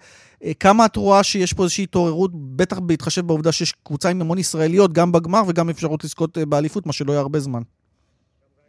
[0.45, 4.39] אה, כמה את רואה שיש פה איזושהי התעוררות, בטח בהתחשב בעובדה שיש קבוצה עם המון
[4.39, 7.63] ישראליות, גם בגמר וגם אפשרות לזכות אה, באליפות, מה שלא היה הרבה זמן.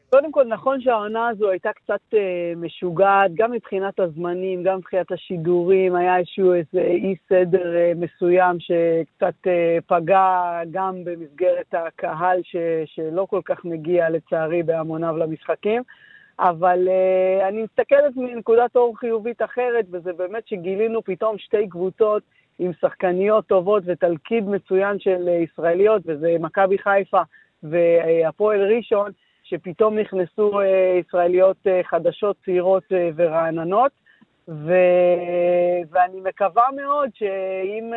[0.10, 5.96] קודם כל, נכון שהעונה הזו הייתה קצת אה, משוגעת, גם מבחינת הזמנים, גם מבחינת השידורים,
[5.96, 13.28] היה איזשהו איזה אי סדר אה, מסוים שקצת אה, פגע גם במסגרת הקהל ש, שלא
[13.30, 15.82] כל כך מגיע, לצערי, בהמוניו למשחקים.
[16.40, 22.24] אבל uh, אני מסתכלת מנקודת אור חיובית אחרת, וזה באמת שגילינו פתאום שתי קבוצות
[22.60, 27.22] עם שחקניות טובות ותלכיד מצוין של uh, ישראליות, וזה מכבי חיפה
[27.64, 29.12] והפועל ראשון,
[29.44, 30.66] שפתאום נכנסו uh,
[31.00, 33.92] ישראליות uh, חדשות, צעירות uh, ורעננות.
[34.48, 34.74] ו...
[35.90, 37.94] ואני מקווה מאוד שעם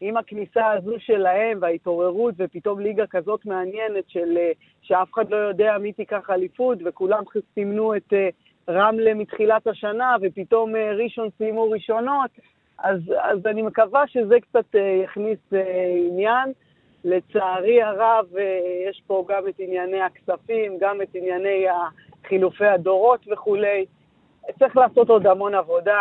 [0.00, 4.38] עם הכניסה הזו שלהם וההתעוררות ופתאום ליגה כזאת מעניינת של
[4.82, 7.22] שאף אחד לא יודע מי תיקח אליפות וכולם
[7.54, 8.12] סימנו את
[8.68, 12.30] רמלה מתחילת השנה ופתאום ראשון סיימו ראשונות,
[12.78, 15.38] אז, אז אני מקווה שזה קצת יכניס
[16.08, 16.52] עניין.
[17.04, 18.26] לצערי הרב
[18.88, 21.66] יש פה גם את ענייני הכספים, גם את ענייני
[22.24, 23.86] חילופי הדורות וכולי.
[24.58, 25.98] צריך לעשות עוד המון עבודה,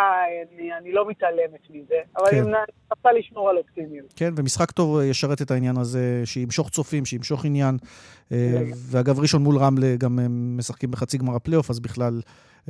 [0.53, 2.37] אני, אני לא מתעלמת מזה, אבל כן.
[2.37, 4.13] אני מנסה לשמור על אופטימיות.
[4.15, 7.77] כן, ומשחק טוב ישרת את העניין הזה, שימשוך צופים, שימשוך עניין.
[8.31, 12.21] אה, ואגב, ראשון מול רמלה גם הם משחקים בחצי גמר הפלייאוף, אז בכלל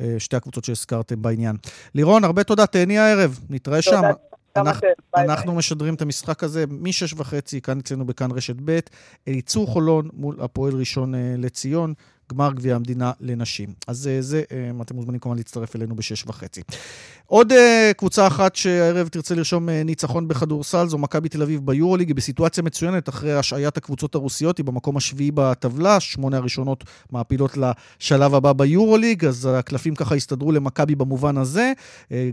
[0.02, 1.56] אה, שתי הקבוצות שהזכרתם בעניין.
[1.96, 4.02] לירון, הרבה תודה, תהני הערב, נתראה שם.
[4.56, 8.80] אנחנו, אנחנו משדרים את המשחק הזה מ-6 וחצי, כאן אצלנו בכאן רשת ב',
[9.28, 11.94] אליצור חולון מול הפועל ראשון אה, לציון.
[12.32, 13.74] גמר גביע המדינה לנשים.
[13.88, 16.62] אז אה, זה, אה, אתם מוזמנים כמובן להצטרף אלינו בשש וחצי.
[17.26, 22.16] עוד אה, קבוצה אחת שהערב תרצה לרשום ניצחון בכדורסל, זו מכבי תל אביב ביורוליג, היא
[22.16, 28.54] בסיטואציה מצוינת אחרי השעיית הקבוצות הרוסיות, היא במקום השביעי בטבלה, שמונה הראשונות מעפילות לשלב הבא
[28.54, 31.74] ביורוליג, אז הקלפים ככה הסתדרו למכבי במובן הזה.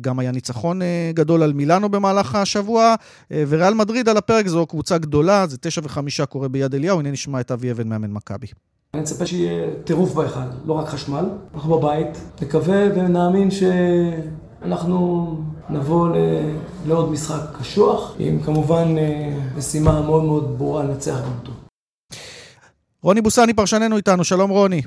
[0.01, 0.81] גם היה ניצחון
[1.15, 2.95] גדול על מילאנו במהלך השבוע,
[3.31, 7.41] וריאל מדריד על הפרק זו קבוצה גדולה, זה תשע וחמישה קורה ביד אליהו, הנה נשמע
[7.41, 8.47] את אבי אבן מאמן מכבי.
[8.95, 11.25] אני מצפה שיהיה טירוף בהיכל, לא רק חשמל.
[11.55, 12.09] אנחנו בבית,
[12.43, 15.37] נקווה ונאמין שאנחנו
[15.71, 16.09] נבוא
[16.87, 21.53] לעוד משחק קשוח, עם כמובן אה, משימה מאוד מאוד ברורה לנצח גם אותו.
[23.03, 24.83] רוני בוסני פרשננו איתנו, שלום רוני.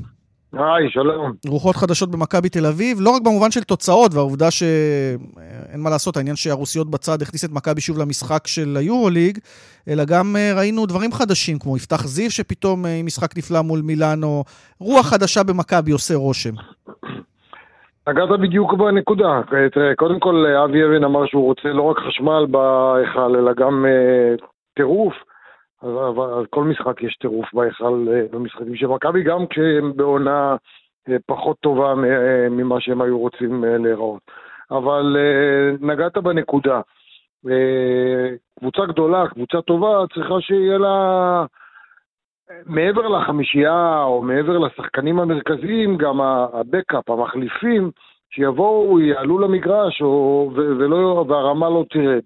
[0.58, 1.32] היי, שלום.
[1.48, 6.36] רוחות חדשות במכבי תל אביב, לא רק במובן של תוצאות והעובדה שאין מה לעשות, העניין
[6.36, 9.38] שהרוסיות בצד הכניס את מכבי שוב למשחק של היורוליג,
[9.89, 13.80] אלא גם אה, ראינו דברים חדשים, כמו יפתח זיו שפתאום אה, עם משחק נפלא מול
[13.84, 14.44] מילאנו,
[14.80, 16.56] רוח חדשה במכבי עושה רושם.
[18.08, 19.41] נגעת בדיוק בנקודה.
[19.72, 23.86] תראה, קודם כל אבי אבן אמר שהוא רוצה לא רק חשמל בהיכל, אלא גם
[24.76, 25.13] טירוף.
[25.86, 30.56] אז, אז כל משחק יש טירוף בהיכל uh, במשחקים של מכבי, גם כשהם בעונה
[31.10, 34.21] uh, פחות טובה uh, ממה שהם היו רוצים להיראות.
[34.71, 35.17] אבל
[35.82, 36.82] נגעת בנקודה.
[38.60, 41.45] קבוצה גדולה, קבוצה טובה, צריכה שיהיה לה...
[42.65, 47.91] מעבר לחמישייה או מעבר לשחקנים המרכזיים, גם הבקאפ, המחליפים,
[48.30, 52.24] שיבואו, יעלו למגרש או, ולא, והרמה לא תרד.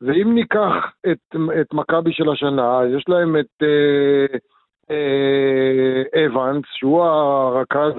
[0.00, 4.38] ואם ניקח את, את מכבי של השנה, יש להם את אה,
[4.90, 7.92] אה, אבנס, שהוא הרכז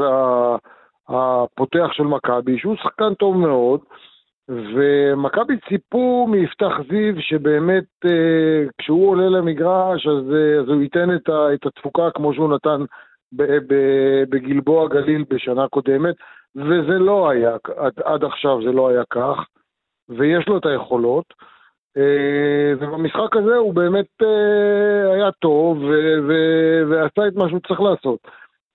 [1.09, 3.79] הפותח של מכבי, שהוא שחקן טוב מאוד,
[4.49, 11.29] ומכבי ציפו מיפתח זיו שבאמת אה, כשהוא עולה למגרש אז, אה, אז הוא ייתן את,
[11.29, 12.81] ה, את התפוקה כמו שהוא נתן
[14.29, 16.15] בגלבוע גליל בשנה קודמת,
[16.55, 19.45] וזה לא היה, עד, עד עכשיו זה לא היה כך,
[20.09, 21.33] ויש לו את היכולות.
[21.97, 24.21] אה, ובמשחק הזה הוא באמת
[25.13, 25.77] היה טוב
[26.89, 28.19] ועשה את מה שהוא צריך לעשות.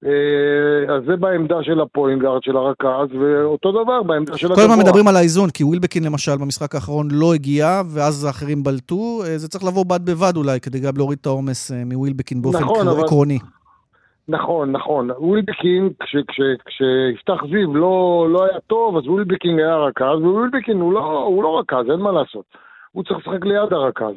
[0.07, 4.67] אה, אז זה בעמדה של ה point guard, של הרכז, ואותו דבר בעמדה של הגבוה.
[4.67, 9.21] כל הזמן מדברים על האיזון, כי ווילבקין למשל במשחק האחרון לא הגיע, ואז האחרים בלטו.
[9.27, 12.59] אה, זה צריך לבוא בד בבד אולי, כדי גם להוריד את העומס אה, מווילבקין באופן
[12.59, 13.05] נכון, אבל...
[13.05, 13.39] עקרוני.
[14.29, 15.11] נכון, נכון.
[15.11, 15.91] ווילבקין,
[16.67, 21.59] כשיפתח זיו לא, לא היה טוב, אז ווילבקין היה רכז, ווילבקין הוא לא, הוא לא
[21.59, 22.45] רכז, אין מה לעשות.
[22.95, 24.17] הוא צריך לשחק ליד הרכז.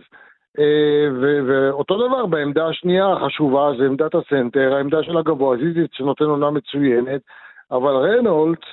[0.59, 1.07] אה,
[1.47, 7.21] ואותו דבר בעמדה השנייה החשובה זה עמדת הסנטר, העמדה של הגבוה, ז'יז'יץ' שנותן עונה מצוינת,
[7.71, 8.67] אבל רנולדס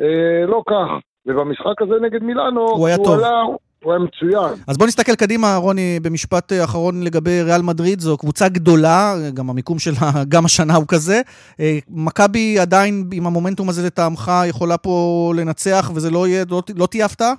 [0.00, 0.88] אה, לא כך.
[1.26, 3.18] ובמשחק הזה נגד מילאנו, הוא היה טוב.
[3.18, 3.40] עלה,
[3.84, 4.54] הוא היה מצוין.
[4.68, 9.78] אז בוא נסתכל קדימה, רוני, במשפט אחרון לגבי ריאל מדריד, זו קבוצה גדולה, גם המיקום
[9.78, 11.20] שלה, גם השנה הוא כזה.
[11.60, 16.86] אה, מכבי עדיין, עם המומנטום הזה לטעמך, יכולה פה לנצח, וזה לא, יהיה, לא, לא
[16.86, 17.32] תהיה הפתעה?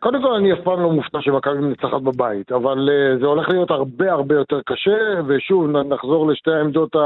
[0.00, 3.70] קודם כל אני אף פעם לא מופתע שמכבי מנצחת בבית, אבל uh, זה הולך להיות
[3.70, 6.96] הרבה הרבה יותר קשה, ושוב נחזור לשתי העמדות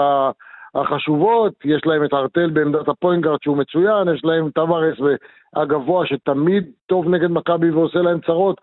[0.74, 4.98] החשובות, יש להם את הרטל בעמדת הפוינט גארד שהוא מצוין, יש להם טבארס
[5.56, 8.60] הגבוה שתמיד טוב נגד מכבי ועושה להם צרות,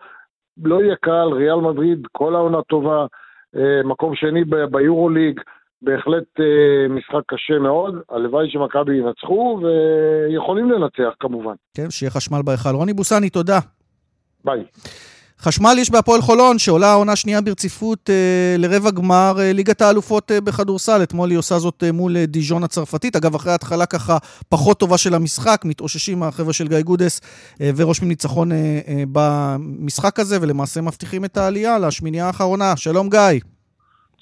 [0.64, 3.06] לא יהיה קל, ריאל מדריד כל העונה טובה,
[3.56, 5.40] uh, מקום שני ביורוליג,
[5.82, 11.54] בהחלט uh, משחק קשה מאוד, הלוואי שמכבי ינצחו ויכולים לנצח כמובן.
[11.76, 12.74] כן, שיהיה חשמל בהיכל.
[12.74, 13.58] רוני בוסני, תודה.
[14.44, 14.64] ביי.
[15.42, 20.40] חשמל יש בהפועל חולון, שעולה עונה שנייה ברציפות אה, לרבע גמר אה, ליגת האלופות אה,
[20.40, 21.02] בכדורסל.
[21.02, 23.16] אתמול היא עושה זאת אה, מול אה, דיז'ון הצרפתית.
[23.16, 27.20] אגב, אחרי התחלה ככה פחות טובה של המשחק, מתאוששים החבר'ה של גיא גודס
[27.60, 28.56] אה, ורושמים ניצחון אה,
[28.88, 32.76] אה, במשחק הזה, ולמעשה מבטיחים את העלייה לשמינייה האחרונה.
[32.76, 33.59] שלום גיא.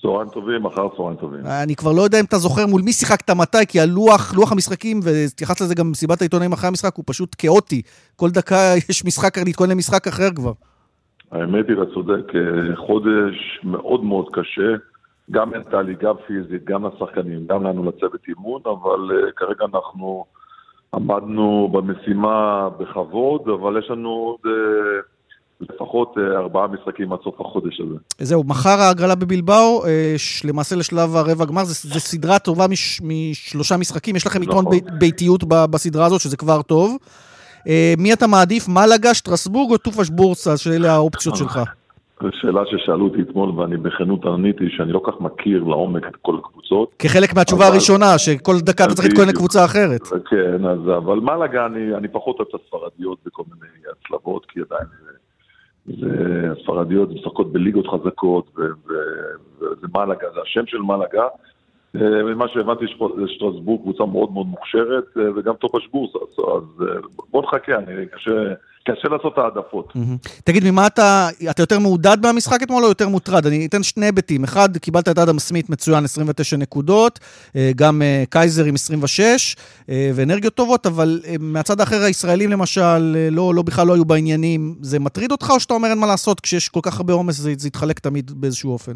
[0.02, 1.40] צהריים טובים, אחר צהריים טובים.
[1.64, 5.00] אני כבר לא יודע אם אתה זוכר מול מי שיחקת מתי, כי הלוח, לוח המשחקים,
[5.02, 7.82] והתייחסת לזה גם במסיבת העיתונאים אחרי המשחק, הוא פשוט כאוטי.
[8.16, 10.52] כל דקה יש משחק, להתכונן למשחק אחר כבר.
[11.32, 14.70] האמת היא, אתה צודק, אה, חודש מאוד מאוד קשה,
[15.30, 20.24] גם מנטלי, גם פיזית, גם לשחקנים, גם לנו לצוות אימון, אבל uh, כרגע אנחנו
[20.94, 24.52] עמדנו במשימה בכבוד, אבל יש לנו עוד...
[25.60, 27.94] לפחות אה, ארבעה משחקים עד סוף החודש הזה.
[28.18, 34.16] זהו, מחר ההגרלה בבלבאו, אה, למעשה לשלב הרבע גמר, זו סדרה טובה מש, משלושה משחקים,
[34.16, 34.98] יש לכם יתרון נכון.
[34.98, 36.96] ביתיות בסדרה הזאת, שזה כבר טוב.
[37.68, 41.60] אה, מי אתה מעדיף, מלאגה, שטרסבורג או טופש בורסה, שאלה האופציות שלך?
[42.22, 46.36] זו שאלה ששאלו אותי אתמול ואני בכנות עניתי שאני לא כך מכיר לעומק את כל
[46.38, 46.90] הקבוצות.
[46.98, 47.72] כחלק מהתשובה אבל...
[47.72, 50.00] הראשונה, שכל דקה אתה צריך להתכונן לקבוצה אחרת.
[50.30, 54.86] כן, אז אבל מלאגה, אני, אני פחות אוהב את הספרדיות בכל מיני הצלבות, כי עדיין
[55.04, 55.10] זה
[56.00, 61.26] והספרדיות משחקות בליגות חזקות, וזה מלאגה, זה השם של מלאגה.
[61.96, 62.84] אה, ממה שהבנתי,
[63.26, 66.86] שטרסבורג קבוצה מאוד מאוד מוכשרת, אה, וגם טופש בורסה, אז אה,
[67.30, 68.54] בוא נחכה, אני קשה...
[68.88, 69.92] קשה לעשות העדפות.
[70.44, 73.46] תגיד, ממה אתה, אתה יותר מעודד מהמשחק אתמול או יותר מוטרד?
[73.46, 74.44] אני אתן שני היבטים.
[74.44, 77.18] אחד, קיבלת את אדם סמית מצוין, 29 נקודות,
[77.56, 79.56] אה, גם אה, קייזר עם 26,
[79.90, 82.98] אה, ואנרגיות טובות, אבל מהצד האחר, הישראלים למשל,
[83.30, 84.74] לא, לא בכלל לא היו בעניינים.
[84.80, 87.52] זה מטריד אותך, או שאתה אומר אין מה לעשות, כשיש כל כך הרבה עומס, זה,
[87.56, 88.92] זה יתחלק תמיד באיזשהו אופן?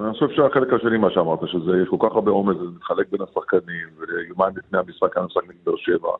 [0.00, 3.20] אני חושב שהחלק השני, מה שאמרת, שזה יש כל כך הרבה עומס, זה מתחלק בין
[3.22, 6.10] השחקנים, ויומיים לפני המשחק היה משחק נגד באר שבע.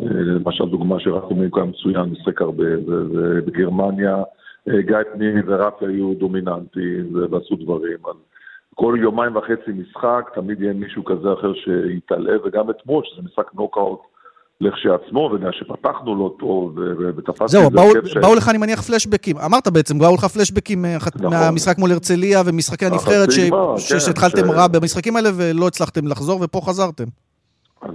[0.00, 4.22] למשל דוגמה שרק אומרים כאן מצוין, משחק הרבה, ובגרמניה
[4.68, 7.98] אה, גיא פנימי ורפי היו דומיננטיים ועשו דברים.
[8.74, 14.00] כל יומיים וחצי משחק, תמיד יהיה מישהו כזה אחר שיתעלה, וגם אתמול, שזה משחק נוקאוט
[14.60, 16.78] לכשעצמו, וגם שפתחנו לא טוב,
[17.16, 18.16] ותפסתי את זה זהו, באו, ש...
[18.16, 19.36] באו לך, אני מניח, פלשבקים.
[19.38, 21.30] אמרת בעצם, באו לך פלשבקים אה, נכון.
[21.30, 23.38] מהמשחק מול הרצליה ומשחקי הנבחרת, ש...
[23.38, 24.50] כן, שהתחלתם ש...
[24.50, 27.04] רע במשחקים האלה ולא הצלחתם לחזור, ופה חזרתם.
[27.80, 27.94] אז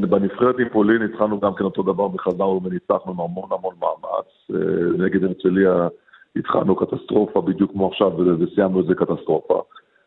[0.00, 4.26] בנבחרת עם פולין התחלנו גם כן אותו דבר וחזרנו וניצחנו עם המון המון מאמץ.
[4.54, 5.88] אה, נגד הרצליה
[6.36, 9.62] התחלנו קטסטרופה בדיוק כמו עכשיו וסיימנו את זה קטסטרופה.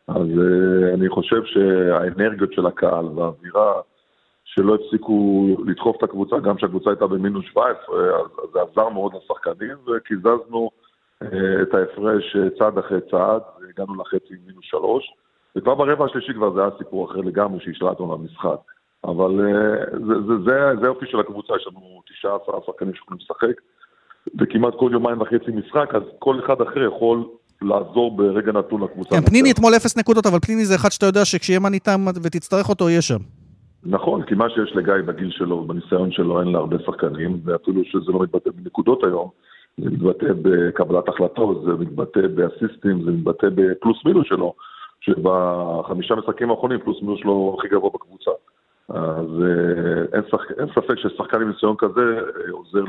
[0.08, 3.72] אז אה, אני חושב שהאנרגיות של הקהל והאווירה
[4.44, 9.76] שלא הפסיקו לדחוף את הקבוצה, גם כשהקבוצה הייתה במינוס 17, אז זה עזר מאוד לשחקנים
[9.86, 10.70] וקיזזנו
[11.22, 15.14] אה, את ההפרש צעד אחרי צעד, הגענו לחצי מינוס 3,
[15.56, 18.60] וכבר ברבע השלישי כבר זה היה סיפור אחר לגמרי שהשלטנו למשחק.
[19.04, 23.60] אבל אה, זה, זה, זה, זה האופי של הקבוצה, יש לנו 19 שחקנים שיכולים לשחק,
[24.40, 27.24] וכמעט כל יומיים וחצי משחק, אז כל אחד אחר יכול
[27.62, 29.16] לעזור ברגע נתון לקבוצה.
[29.16, 32.68] כן, פניני אתמול אפס נקודות, אבל פניני זה אחד שאתה יודע שכשיהיה מה ניתן ותצטרך
[32.68, 33.18] אותו, יהיה שם.
[33.84, 38.12] נכון, כי מה שיש לגיא בגיל שלו, בניסיון שלו, אין לה הרבה שחקנים, ואפילו שזה
[38.12, 39.28] לא מתבטא בנקודות היום,
[39.78, 44.54] זה מתבטא בקבלת החלטות, זה מתבטא באסיסטים, זה מתבטא בפלוס מינוס שלו,
[45.00, 48.30] שבחמישה משחקים האחרונים פלוס מינוס שלו הכי גבוה בקבוצה.
[48.94, 50.40] אז אה, אין, שח...
[50.58, 52.84] אין ספק ששחקן עם ניסיון כזה אה, עוזר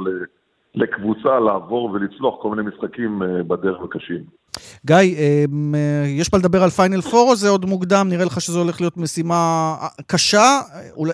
[0.76, 4.24] לקבוצה לעבור ולצלוח כל מיני משחקים אה, בדרך הקשים.
[4.86, 4.96] גיא,
[6.20, 8.06] יש מה לדבר על פיינל פור או זה עוד מוקדם?
[8.10, 9.74] נראה לך שזה הולך להיות משימה
[10.08, 10.60] קשה?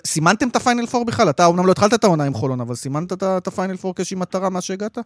[0.04, 1.30] סימנתם את הפיינל פור בכלל?
[1.30, 4.50] אתה אומנם לא התחלת את העונה עם חולון, אבל סימנת את הפיינל פור כאיזושהי מטרה
[4.50, 4.98] מאז שהגעת?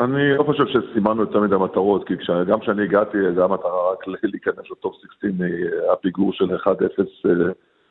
[0.00, 2.14] אני לא חושב שסימנו יותר מדי מטרות, כי
[2.48, 6.68] גם כשאני הגעתי, זו המטרה רק להיכנס לטופ 16 מהפיגור של 1-0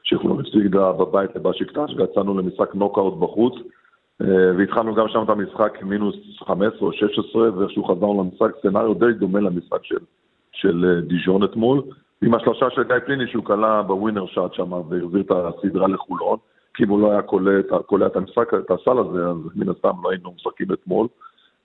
[0.07, 3.53] שיכולנו להפסיד בבית לבשיקטש, ויצאנו למשחק נוקאוט בחוץ,
[4.21, 9.13] אה, והתחלנו גם שם את המשחק מינוס 15 או 16, ואיכשהו חזרנו למשחק, סצנריו די
[9.13, 9.97] דומה למשחק של,
[10.51, 11.81] של אה, דיז'ון אתמול,
[12.21, 16.37] עם השלושה של גיא פליני שהוא כלה בווינר שאט שם והחזיר את הסדרה לחולון,
[16.73, 17.21] כי אם הוא לא היה
[17.85, 21.07] קולע את המשחק, את הסל הזה, אז מן הסתם לא היינו משחקים אתמול.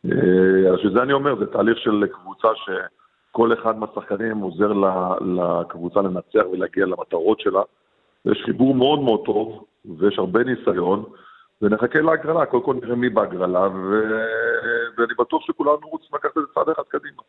[0.07, 4.72] אה, אז שזה אני אומר, זה תהליך של קבוצה שכל אחד מהשחקנים עוזר
[5.20, 7.62] לקבוצה לנצח ולהגיע למטרות שלה.
[8.26, 9.64] יש חיבור מאוד מאוד טוב,
[9.98, 11.04] ויש הרבה ניסיון,
[11.62, 14.02] ונחכה להגרלה, קודם כל נראה מי בהגרלה, ו...
[14.98, 17.22] ואני בטוח שכולנו רוצים לקחת את זה צעד אחד קדימה.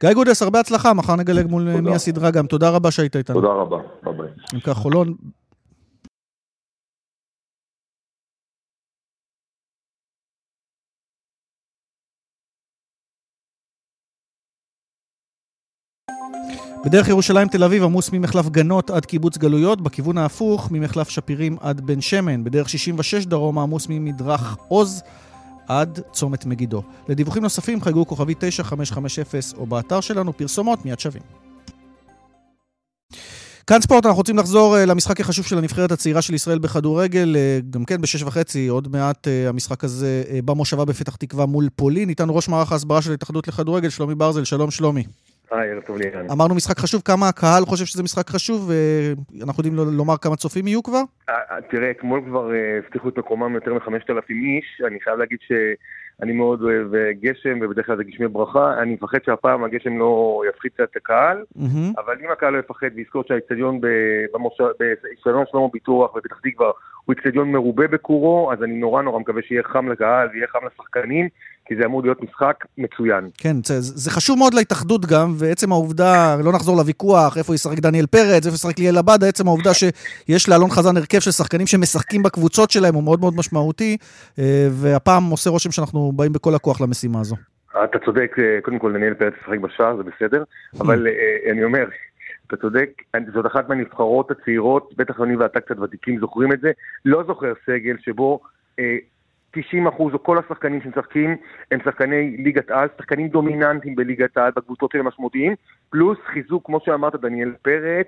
[0.00, 2.46] גיא גודס, הרבה הצלחה, מחר נגלה מול מי הסדרה גם.
[2.46, 3.40] תודה רבה שהיית איתנו.
[3.40, 4.28] תודה רבה, ביי ביי.
[4.54, 5.14] אם כך, חולון,
[16.86, 21.80] בדרך ירושלים תל אביב עמוס ממחלף גנות עד קיבוץ גלויות, בכיוון ההפוך ממחלף שפירים עד
[21.80, 22.44] בן שמן.
[22.44, 25.02] בדרך 66 דרום עמוס ממדרך עוז
[25.68, 26.82] עד צומת מגידו.
[27.08, 31.22] לדיווחים נוספים חייגו כוכבי 9550 או באתר שלנו פרסומות מיד שווים.
[33.66, 37.70] כאן ספורט, אנחנו רוצים לחזור uh, למשחק החשוב של הנבחרת הצעירה של ישראל בכדורגל, uh,
[37.70, 42.08] גם כן בשש וחצי, עוד מעט uh, המשחק הזה במושבה בפתח תקווה מול פולין.
[42.08, 45.04] איתנו ראש מערך ההסברה של ההתאחדות לכדורגל, שלומי ברזל, שלום שלומי.
[45.50, 46.30] היי, ערב טוב לירן.
[46.30, 48.70] אמרנו משחק חשוב, כמה הקהל חושב שזה משחק חשוב,
[49.40, 51.02] ואנחנו יודעים לומר כמה צופים יהיו כבר?
[51.70, 55.52] תראה, אתמול כבר הבטיחו את מקומם יותר מחמשת אלפים איש, אני חייב להגיד ש...
[56.22, 58.82] אני מאוד אוהב אה, גשם, ובדרך כלל זה גשמי ברכה.
[58.82, 61.44] אני מפחד שהפעם הגשם לא יפחית את הקהל.
[61.98, 66.70] אבל אם הקהל לא יפחד ויזכור שהאיצטדיון באיצטדיון שלמה ביטוח בפתח תקווה
[67.04, 71.28] הוא איצטדיון מרובה בקורו, אז אני נורא נורא מקווה שיהיה חם לקהל ויהיה חם לשחקנים,
[71.66, 73.28] כי זה אמור להיות משחק מצוין.
[73.38, 78.06] כן, זה, זה חשוב מאוד להתאחדות גם, ועצם העובדה, לא נחזור לוויכוח, איפה ישחק דניאל
[78.06, 82.70] פרץ, איפה ישחק ליאל עבדה, עצם העובדה שיש לאלון חזן הרכב של שחקנים שמשחקים בקבוצות
[82.70, 83.96] שלהם הוא מאוד מאוד משמעותי,
[84.38, 87.36] אה, והפעם עושה רושם שאנחנו באים בכל הכוח למשימה הזו.
[87.84, 90.44] אתה צודק, אה, קודם כל דניאל פרץ ישחק בשער, זה בסדר,
[90.80, 91.84] אבל אה, אני אומר,
[92.46, 92.90] אתה צודק,
[93.34, 96.70] זאת אחת מהנבחרות הצעירות, בטח אני ואתה קצת ותיקים זוכרים את זה,
[97.04, 98.40] לא זוכר סגל שבו
[99.50, 101.36] 90 אחוז, או כל השחקנים שמשחקים,
[101.70, 105.54] הם שחקני ליגת על, שחקנים דומיננטיים בליגת על, בקבוצות שלהם משמעותיים,
[105.90, 108.06] פלוס חיזוק, כמו שאמרת, דניאל פרץ,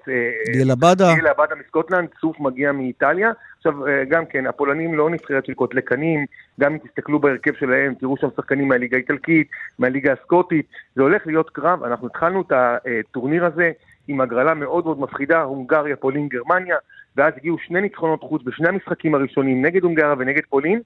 [0.55, 3.31] ליאל עבדה, ליאל עבדה מסקוטלנד, צוף מגיע מאיטליה.
[3.57, 6.27] עכשיו, אה, גם כן, הפולנים לא נבחרת של קוטלקנים,
[6.61, 9.49] גם אם תסתכלו בהרכב שלהם, תראו שם שחקנים מהליגה האיטלקית,
[9.79, 13.71] מהליגה הסקוטית, זה הולך להיות קרב, אנחנו התחלנו את הטורניר הזה
[14.09, 16.77] עם הגרלה מאוד מאוד מפחידה, הונגריה, פולין, גרמניה,
[17.17, 20.81] ואז הגיעו שני ניצחונות חוץ בשני המשחקים הראשונים, נגד הונגריה ונגד פולין,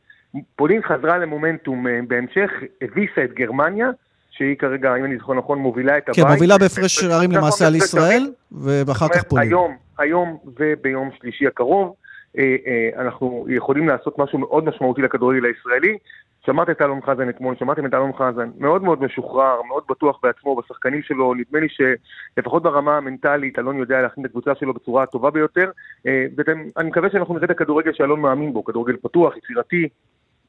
[0.57, 2.51] פולין חזרה למומנטום אה, בהמשך,
[2.83, 3.91] הביסה את גרמניה,
[4.31, 6.25] שהיא כרגע, אם אני זוכר נכון, מובילה את הבית.
[6.25, 9.49] כן, מובילה בהפרש שערים למעשה על ישראל, ואחר כך פולין.
[9.49, 11.95] היום, היום וביום שלישי הקרוב,
[12.39, 15.99] אה, אה, אנחנו יכולים לעשות משהו מאוד משמעותי לכדורגל הישראלי.
[16.47, 20.57] שמעת את אלון חזן אתמול, שמעתם את אלון חזן, מאוד מאוד משוחרר, מאוד בטוח בעצמו,
[20.57, 25.31] בשחקנים שלו, נדמה לי שלפחות ברמה המנטלית, אלון יודע להכין את הקבוצה שלו בצורה הטובה
[25.31, 25.71] ביותר,
[26.05, 29.89] ואני מקווה שאנחנו נראה את הכדורגל שאלון מאמין בו, כדורגל פתוח, יצירתי,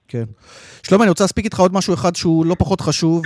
[0.08, 0.24] כן.
[0.84, 3.24] שלומי, אני רוצה להספיק איתך עוד משהו אחד שהוא לא פחות חשוב.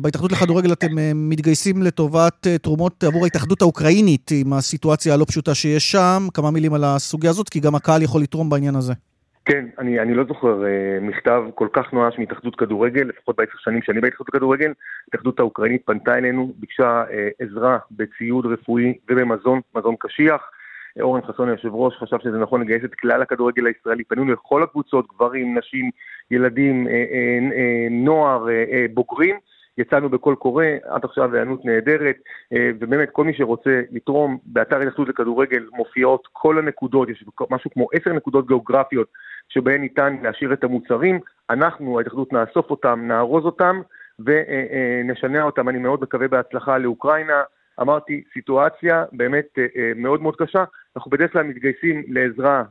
[0.00, 6.18] בהתאחדות לכדורגל אתם מתגייסים לטובת תרומות עבור ההתאחדות האוקראינית עם הסיטואציה הלא פשוטה שיש שם.
[6.34, 8.92] כמה מילים על הסוגיה הזאת, כי גם הקהל יכול לתרום בעניין הזה.
[9.44, 13.82] כן, אני, אני לא זוכר uh, מכתב כל כך נואש מהתאחדות כדורגל, לפחות בעשר שנים
[13.82, 14.72] שאני בהתאחדות כדורגל.
[15.04, 20.40] ההתאחדות האוקראינית פנתה אלינו, ביקשה uh, עזרה בציוד רפואי ובמזון, מזון קשיח.
[21.00, 25.06] אורן חסון היושב ראש חשב שזה נכון לגייס את כלל הכדורגל הישראלי, פנינו לכל הקבוצות,
[25.14, 25.90] גברים, נשים,
[26.30, 28.46] ילדים, אה, אה, אה, נוער,
[28.94, 29.36] בוגרים.
[29.78, 32.16] יצאנו בקול קורא, עד עכשיו היענות נהדרת,
[32.54, 38.12] ובאמת כל מי שרוצה לתרום, באתר התאחדות לכדורגל מופיעות כל הנקודות, יש משהו כמו עשר
[38.12, 39.08] נקודות גיאוגרפיות
[39.48, 41.20] שבהן ניתן להשאיר את המוצרים,
[41.50, 43.80] אנחנו, ההתאחדות, נאסוף אותם, נארוז אותם
[44.18, 47.42] ונשנע אותם, אני מאוד מקווה בהצלחה לאוקראינה.
[47.80, 49.58] אמרתי, סיטואציה באמת
[49.96, 50.64] מאוד מאוד קשה.
[50.96, 52.62] אנחנו בדרך כלל מתגייסים לעזרה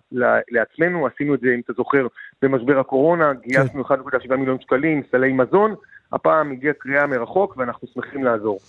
[0.52, 2.08] לעצמנו, עשינו את זה, אם אתה זוכר,
[2.42, 5.76] במשבר הקורונה, גייסנו 1.7 מיליון שקלים, סלי מזון,
[6.14, 8.60] הפעם הגיעה קריאה מרחוק ואנחנו שמחים לעזור.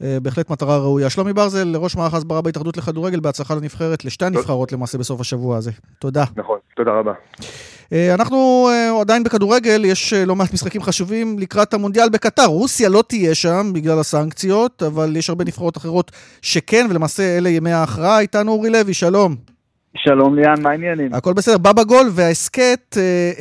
[0.00, 1.10] בהחלט מטרה ראויה.
[1.10, 5.70] שלומי ברזל, ראש מערך ההסברה בהתאחדות לכדורגל, בהצלחה לנבחרת, לשתי הנבחרות למעשה בסוף השבוע הזה.
[5.98, 6.24] תודה.
[6.36, 7.12] נכון, תודה רבה.
[7.92, 8.68] אנחנו
[9.00, 12.46] עדיין בכדורגל, יש לא מעט משחקים חשובים לקראת המונדיאל בקטר.
[12.46, 16.10] רוסיה לא תהיה שם בגלל הסנקציות, אבל יש הרבה נבחרות אחרות
[16.42, 18.20] שכן, ולמעשה אלה ימי ההכרעה.
[18.20, 19.36] איתנו אורי לוי, שלום.
[19.96, 21.14] שלום ליאן, מה העניינים?
[21.14, 22.96] הכל בסדר, בא בגול וההסכת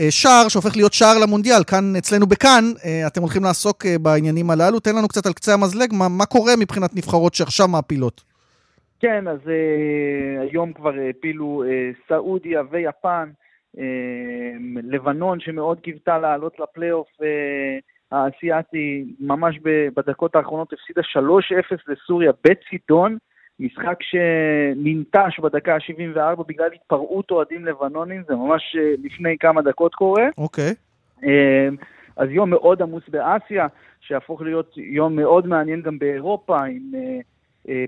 [0.10, 2.72] שער שהופך להיות שער למונדיאל, כאן אצלנו בכאן,
[3.08, 6.96] אתם הולכים לעסוק בעניינים הללו, תן לנו קצת על קצה המזלג, מה, מה קורה מבחינת
[6.96, 8.22] נבחרות שעכשיו מעפילות?
[9.00, 9.40] כן, אז
[10.42, 11.64] היום כבר העפילו
[12.08, 13.30] סעודיה ויפן,
[14.84, 17.26] לבנון שמאוד קיוותה לעלות לפלייאוף uh,
[18.12, 19.60] האסייתי, ממש
[19.96, 23.18] בדקות האחרונות הפסידה 3-0 לסוריה בצידון,
[23.60, 30.28] משחק שננטש בדקה ה-74 בגלל התפרעות אוהדים לבנונים, זה ממש לפני כמה דקות קורה.
[30.38, 30.74] אוקיי.
[31.22, 31.26] Okay.
[32.18, 33.68] אז יום מאוד עמוס באסיה,
[34.02, 36.92] שהפוך להיות יום מאוד מעניין גם באירופה, עם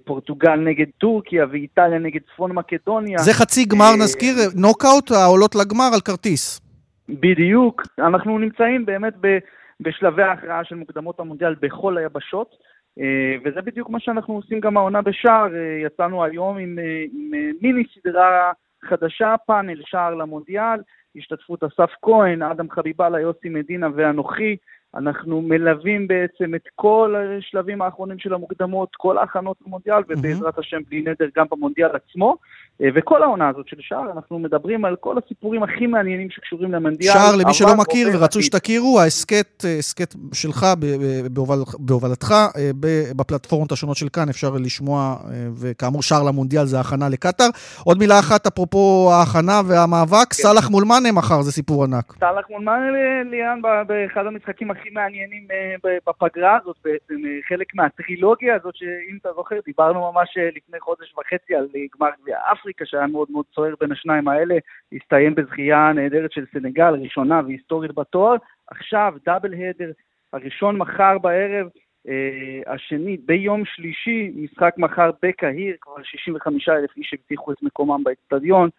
[0.05, 3.17] פורטוגל נגד טורקיה ואיטליה נגד צפון מקדוניה.
[3.17, 6.61] זה חצי גמר, נזכיר, נוקאוט העולות לגמר על כרטיס.
[7.09, 7.81] בדיוק.
[7.99, 9.13] אנחנו נמצאים באמת
[9.79, 12.55] בשלבי ההכרעה של מוקדמות המונדיאל בכל היבשות.
[13.45, 15.47] וזה בדיוק מה שאנחנו עושים גם העונה בשער.
[15.85, 16.79] יצאנו היום עם,
[17.13, 18.51] עם מיני סדרה
[18.83, 20.79] חדשה, פאנל שער למונדיאל,
[21.15, 24.55] השתתפות אסף כהן, אדם חביבאללה, יוסי מדינה ואנוכי.
[24.97, 31.01] אנחנו מלווים בעצם את כל השלבים האחרונים של המוקדמות, כל ההכנות למונדיאל, ובעזרת השם בלי
[31.01, 32.35] נדר גם במונדיאל עצמו.
[32.95, 37.13] וכל העונה הזאת של שער, אנחנו מדברים על כל הסיפורים הכי מעניינים שקשורים למונדיאל.
[37.13, 40.65] שער, למי שלא מכיר ורצוי שתכירו, ההסכת, הסכת שלך
[41.31, 42.33] בהובל, בהובלתך
[43.15, 45.15] בפלטפורמות השונות של כאן, אפשר לשמוע,
[45.61, 47.49] וכאמור שער למונדיאל זה הכנה לקטאר.
[47.83, 50.43] עוד מילה אחת, אפרופו ההכנה והמאבק, כן.
[50.43, 52.13] סאלח מול מאנה מחר, זה סיפור ענק.
[52.19, 55.47] סאלח מול מאנה, ליאן, באחד המשחקים הכי מעניינים
[56.07, 61.67] בפגרה הזאת, בעצם חלק מהטרילוגיה הזאת, שאם אתה זוכר, דיברנו ממש לפני חודש וחצי על
[61.99, 64.55] גמר גביע אפריקה, שהיה מאוד מאוד צוער בין השניים האלה,
[64.93, 68.35] הסתיים בזכייה נהדרת של סנגל, ראשונה והיסטורית בתואר.
[68.67, 69.91] עכשיו דאבל הדר,
[70.33, 71.67] הראשון מחר בערב,
[72.07, 78.69] אה, השני ביום שלישי, משחק מחר בקהיר, כבר 65 אלף איש הבטיחו את מקומם באצטדיון.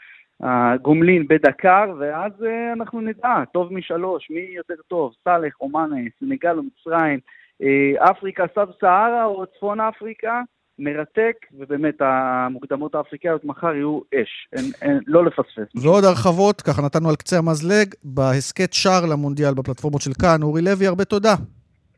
[0.41, 6.62] הגומלין בדקר, ואז uh, אנחנו נדע, טוב משלוש, מי יותר טוב, סאלח, אומאנה, סנגל או
[6.62, 7.18] מצרים,
[7.62, 10.43] uh, אפריקה, סאב סהרה או צפון אפריקה,
[10.78, 15.82] מרתק, ובאמת המוקדמות האפריקאיות מחר יהיו אש, אין, אין, לא לפספס.
[15.82, 20.43] ועוד הרחבות, ככה נתנו על קצה המזלג, בהסכת שער למונדיאל בפלטפורמות של כאן.
[20.43, 21.34] אורי לוי, הרבה תודה.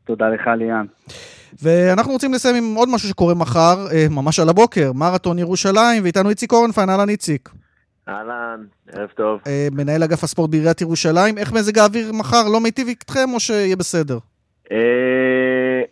[0.05, 0.85] תודה לך, ליאן.
[1.63, 6.51] ואנחנו רוצים לסיים עם עוד משהו שקורה מחר, ממש על הבוקר, מרתון ירושלים, ואיתנו איציק
[6.51, 7.49] אורנפיין, אהלן איציק.
[8.11, 9.39] אהלן, ערב טוב.
[9.71, 14.17] מנהל אגף הספורט בעיריית ירושלים, איך מזג האוויר מחר לא מיטיב איתכם או שיהיה בסדר?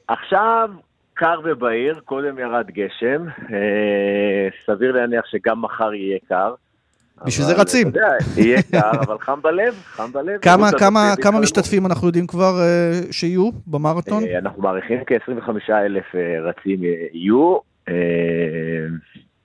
[0.08, 0.70] עכשיו
[1.14, 3.26] קר ובהיר, קודם ירד גשם,
[4.66, 6.54] סביר להניח שגם מחר יהיה קר.
[7.26, 7.88] בשביל זה רצים.
[7.88, 10.38] אתה יודע, יהיה קר, אבל חם בלב, חם בלב.
[10.42, 12.54] כמה, כמה, כמה משתתפים אנחנו יודעים כבר
[13.12, 14.24] שיהיו במרתון?
[14.38, 16.06] אנחנו מעריכים כ-25 אלף
[16.44, 17.58] רצים יהיו.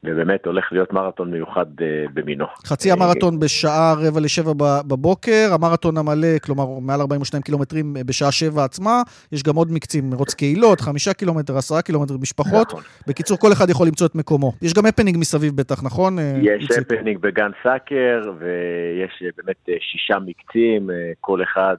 [0.04, 1.66] ובאמת הולך להיות מרתון מיוחד
[2.14, 2.44] במינו.
[2.66, 4.52] חצי המרתון בשעה רבע לשבע
[4.86, 9.02] בבוקר, המרתון המלא, כלומר מעל 42 קילומטרים בשעה שבע עצמה,
[9.32, 12.68] יש גם עוד מקצים, מרוץ קהילות, חמישה קילומטר, עשרה קילומטר, משפחות.
[12.68, 12.82] נכון.
[13.06, 14.52] בקיצור, כל אחד יכול למצוא את מקומו.
[14.62, 16.18] יש גם הפנינג מסביב בטח, נכון?
[16.42, 20.90] יש הפנינג בגן סאקר, ויש באמת שישה מקצים,
[21.20, 21.74] כל אחד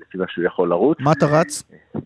[0.00, 0.98] לפי מה שהוא יכול לרוץ.
[1.00, 1.62] מה אתה רץ?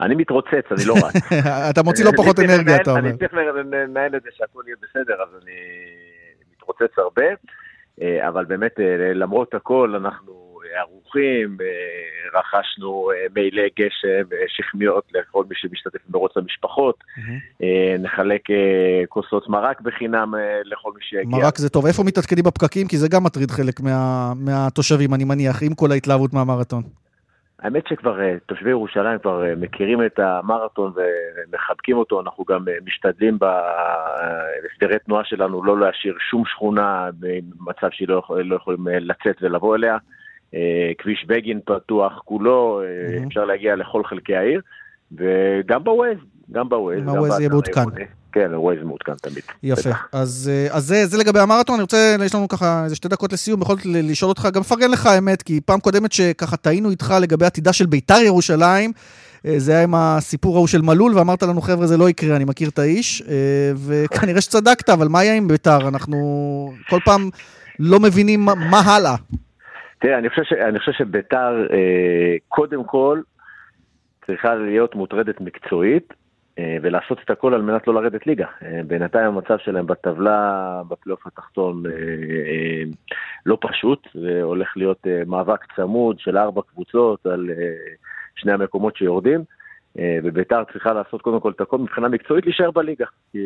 [0.00, 1.32] אני מתרוצץ, אני לא רץ.
[1.70, 3.00] אתה מוציא לא פחות אנרגיה, אתה אומר.
[3.00, 5.52] אני צריך לנהל את זה שהכל יהיה בסדר, אז אני
[6.52, 7.24] מתרוצץ הרבה,
[8.28, 8.72] אבל באמת,
[9.14, 10.46] למרות הכל, אנחנו
[10.78, 11.56] ערוכים,
[12.34, 17.04] רכשנו מעילי גשם, שכמיות לכל מי שמשתתף במרוץ המשפחות,
[17.98, 18.42] נחלק
[19.08, 20.34] כוסות מרק בחינם
[20.64, 21.38] לכל מי שיגיע.
[21.38, 21.86] מרק זה טוב.
[21.86, 22.88] איפה מתעדכנים בפקקים?
[22.88, 26.82] כי זה גם מטריד חלק מה, מהתושבים, אני מניח, עם כל ההתלהבות מהמרתון.
[27.62, 35.24] האמת שכבר תושבי ירושלים כבר מכירים את המרתון ומחבקים אותו, אנחנו גם משתדלים בהסדרי תנועה
[35.24, 39.96] שלנו לא להשאיר שום שכונה במצב שהיא לא, לא יכולים לצאת ולבוא אליה.
[40.98, 43.26] כביש בגין פתוח כולו, mm-hmm.
[43.26, 44.60] אפשר להגיע לכל חלקי העיר,
[45.12, 46.18] וגם בווייז,
[46.52, 47.04] גם בווייז.
[47.04, 47.84] בווייז יהיה מעודכן.
[48.32, 49.42] כן, ווייז מעודכן תמיד.
[49.62, 49.90] יפה.
[50.12, 53.60] אז, אז זה, זה לגבי המרתון, אני רוצה, יש לנו ככה איזה שתי דקות לסיום,
[53.60, 57.46] בכל זאת לשאול אותך, גם לפרגן לך האמת, כי פעם קודמת שככה טעינו איתך לגבי
[57.46, 58.92] עתידה של ביתר ירושלים,
[59.56, 62.68] זה היה עם הסיפור ההוא של מלול, ואמרת לנו, חבר'ה, זה לא יקרה, אני מכיר
[62.68, 63.22] את האיש,
[63.86, 65.88] וכנראה שצדקת, אבל מה יהיה עם ביתר?
[65.88, 66.16] אנחנו
[66.90, 67.30] כל פעם
[67.78, 69.14] לא מבינים מה, מה הלאה.
[69.98, 73.20] תראה, אני חושב, ש, אני חושב שביתר, אה, קודם כל,
[74.26, 76.12] צריכה להיות מוטרדת מקצועית,
[76.58, 78.46] אה, ולעשות את הכל על מנת לא לרדת ליגה.
[78.62, 81.92] אה, בינתיים המצב שלהם בטבלה, בפלייאוף התחתון, אה,
[83.46, 87.50] לא פשוט, זה הולך להיות מאבק צמוד של ארבע קבוצות על
[88.36, 89.44] שני המקומות שיורדים.
[90.24, 93.04] וביתר צריכה לעשות קודם כל את הכל מבחינה מקצועית, להישאר בליגה.
[93.32, 93.38] כי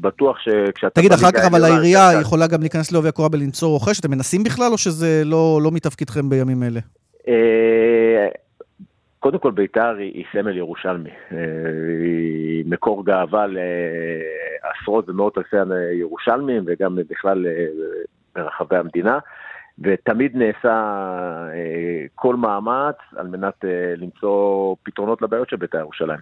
[0.00, 1.00] בטוח שכשאתה...
[1.00, 4.72] תגיד, אחר כך אבל העירייה יכולה גם להיכנס לעובי הקורה ולנצור רוכש, אתם מנסים בכלל,
[4.72, 6.80] או שזה לא, לא מתפקידכם בימים אלה?
[9.20, 11.10] קודם כל ביתר היא, סמל ירושלמי,
[12.00, 15.56] היא מקור גאווה לעשרות ומאות אלפי
[15.92, 17.46] ירושלמים וגם בכלל
[18.34, 19.18] ברחבי המדינה,
[19.78, 21.04] ותמיד נעשה
[22.14, 23.64] כל מאמץ על מנת
[23.96, 26.20] למצוא פתרונות לבעיות של ביתר ירושלים.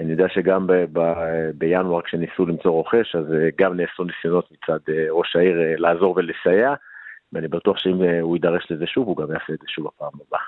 [0.00, 3.26] אני יודע שגם ב- ב- בינואר כשניסו למצוא רוכש, אז
[3.58, 4.78] גם נעשו ניסיונות מצד
[5.10, 6.74] ראש העיר לעזור ולסייע.
[7.32, 10.40] ואני בטוח שאם הוא יידרש לזה שוב, הוא גם יעשה את זה שוב בפעם הבאה.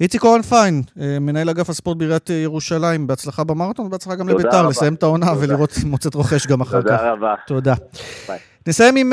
[0.00, 0.82] איציק אורן פיין,
[1.20, 6.14] מנהל אגף הספורט בעיריית ירושלים, בהצלחה במרתון ובהצלחה גם לביתר, לסיים את העונה ולראות מוצאת
[6.14, 6.88] רוכש גם אחר כך.
[6.88, 7.34] תודה רבה.
[7.46, 7.74] תודה.
[8.68, 9.12] נסיים עם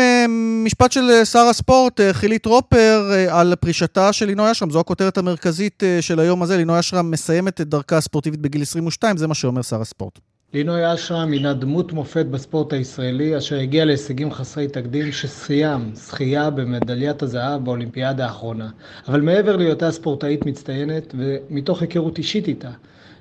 [0.66, 4.70] משפט של שר הספורט, חילי טרופר, על פרישתה של לינוי אשרם.
[4.70, 6.58] זו הכותרת המרכזית של היום הזה.
[6.58, 10.20] לינוי אשרם מסיימת את דרכה הספורטיבית בגיל 22, זה מה שאומר שר הספורט.
[10.54, 17.24] לינוי אשרם הינה דמות מופת בספורט הישראלי, אשר הגיע להישגים חסרי תקדים שסיים זכייה במדליית
[17.24, 18.70] הזהב באולימפיאדה האחרונה.
[19.08, 22.70] אבל מעבר להיותה ספורטאית מצטיינת, ומתוך היכרות אישית איתה,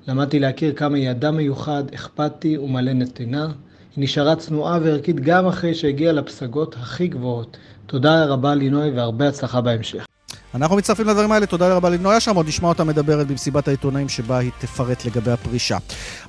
[0.09, 3.47] למדתי להכיר כמה היא אדם מיוחד, אכפתי ומלא נתינה.
[3.97, 7.57] היא נשארה צנועה וערכית גם אחרי שהגיעה לפסגות הכי גבוהות.
[7.87, 10.07] תודה רבה לינוי והרבה הצלחה בהמשך.
[10.55, 14.39] אנחנו מצטרפים לדברים האלה, תודה רבה לנויה שם, עוד נשמע אותה מדברת במסיבת העיתונאים שבה
[14.39, 15.79] היא תפרט לגבי הפרישה.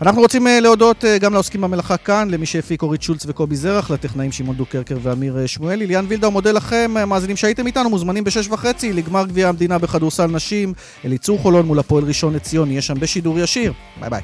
[0.01, 4.55] אנחנו רוצים להודות גם לעוסקים במלאכה כאן, למי שהפיק אורית שולץ וקובי זרח, לטכנאים שמעון
[4.55, 5.87] דוקרקר ואמיר שמואלי.
[5.87, 10.73] ליאן וילדאו מודה לכם, מאזינים שהייתם איתנו, מוזמנים בשש וחצי לגמר גביע המדינה בכדורסל נשים.
[11.05, 13.73] אליצור חולון מול הפועל ראשון לציון, יהיה שם בשידור ישיר.
[13.99, 14.21] ביי ביי.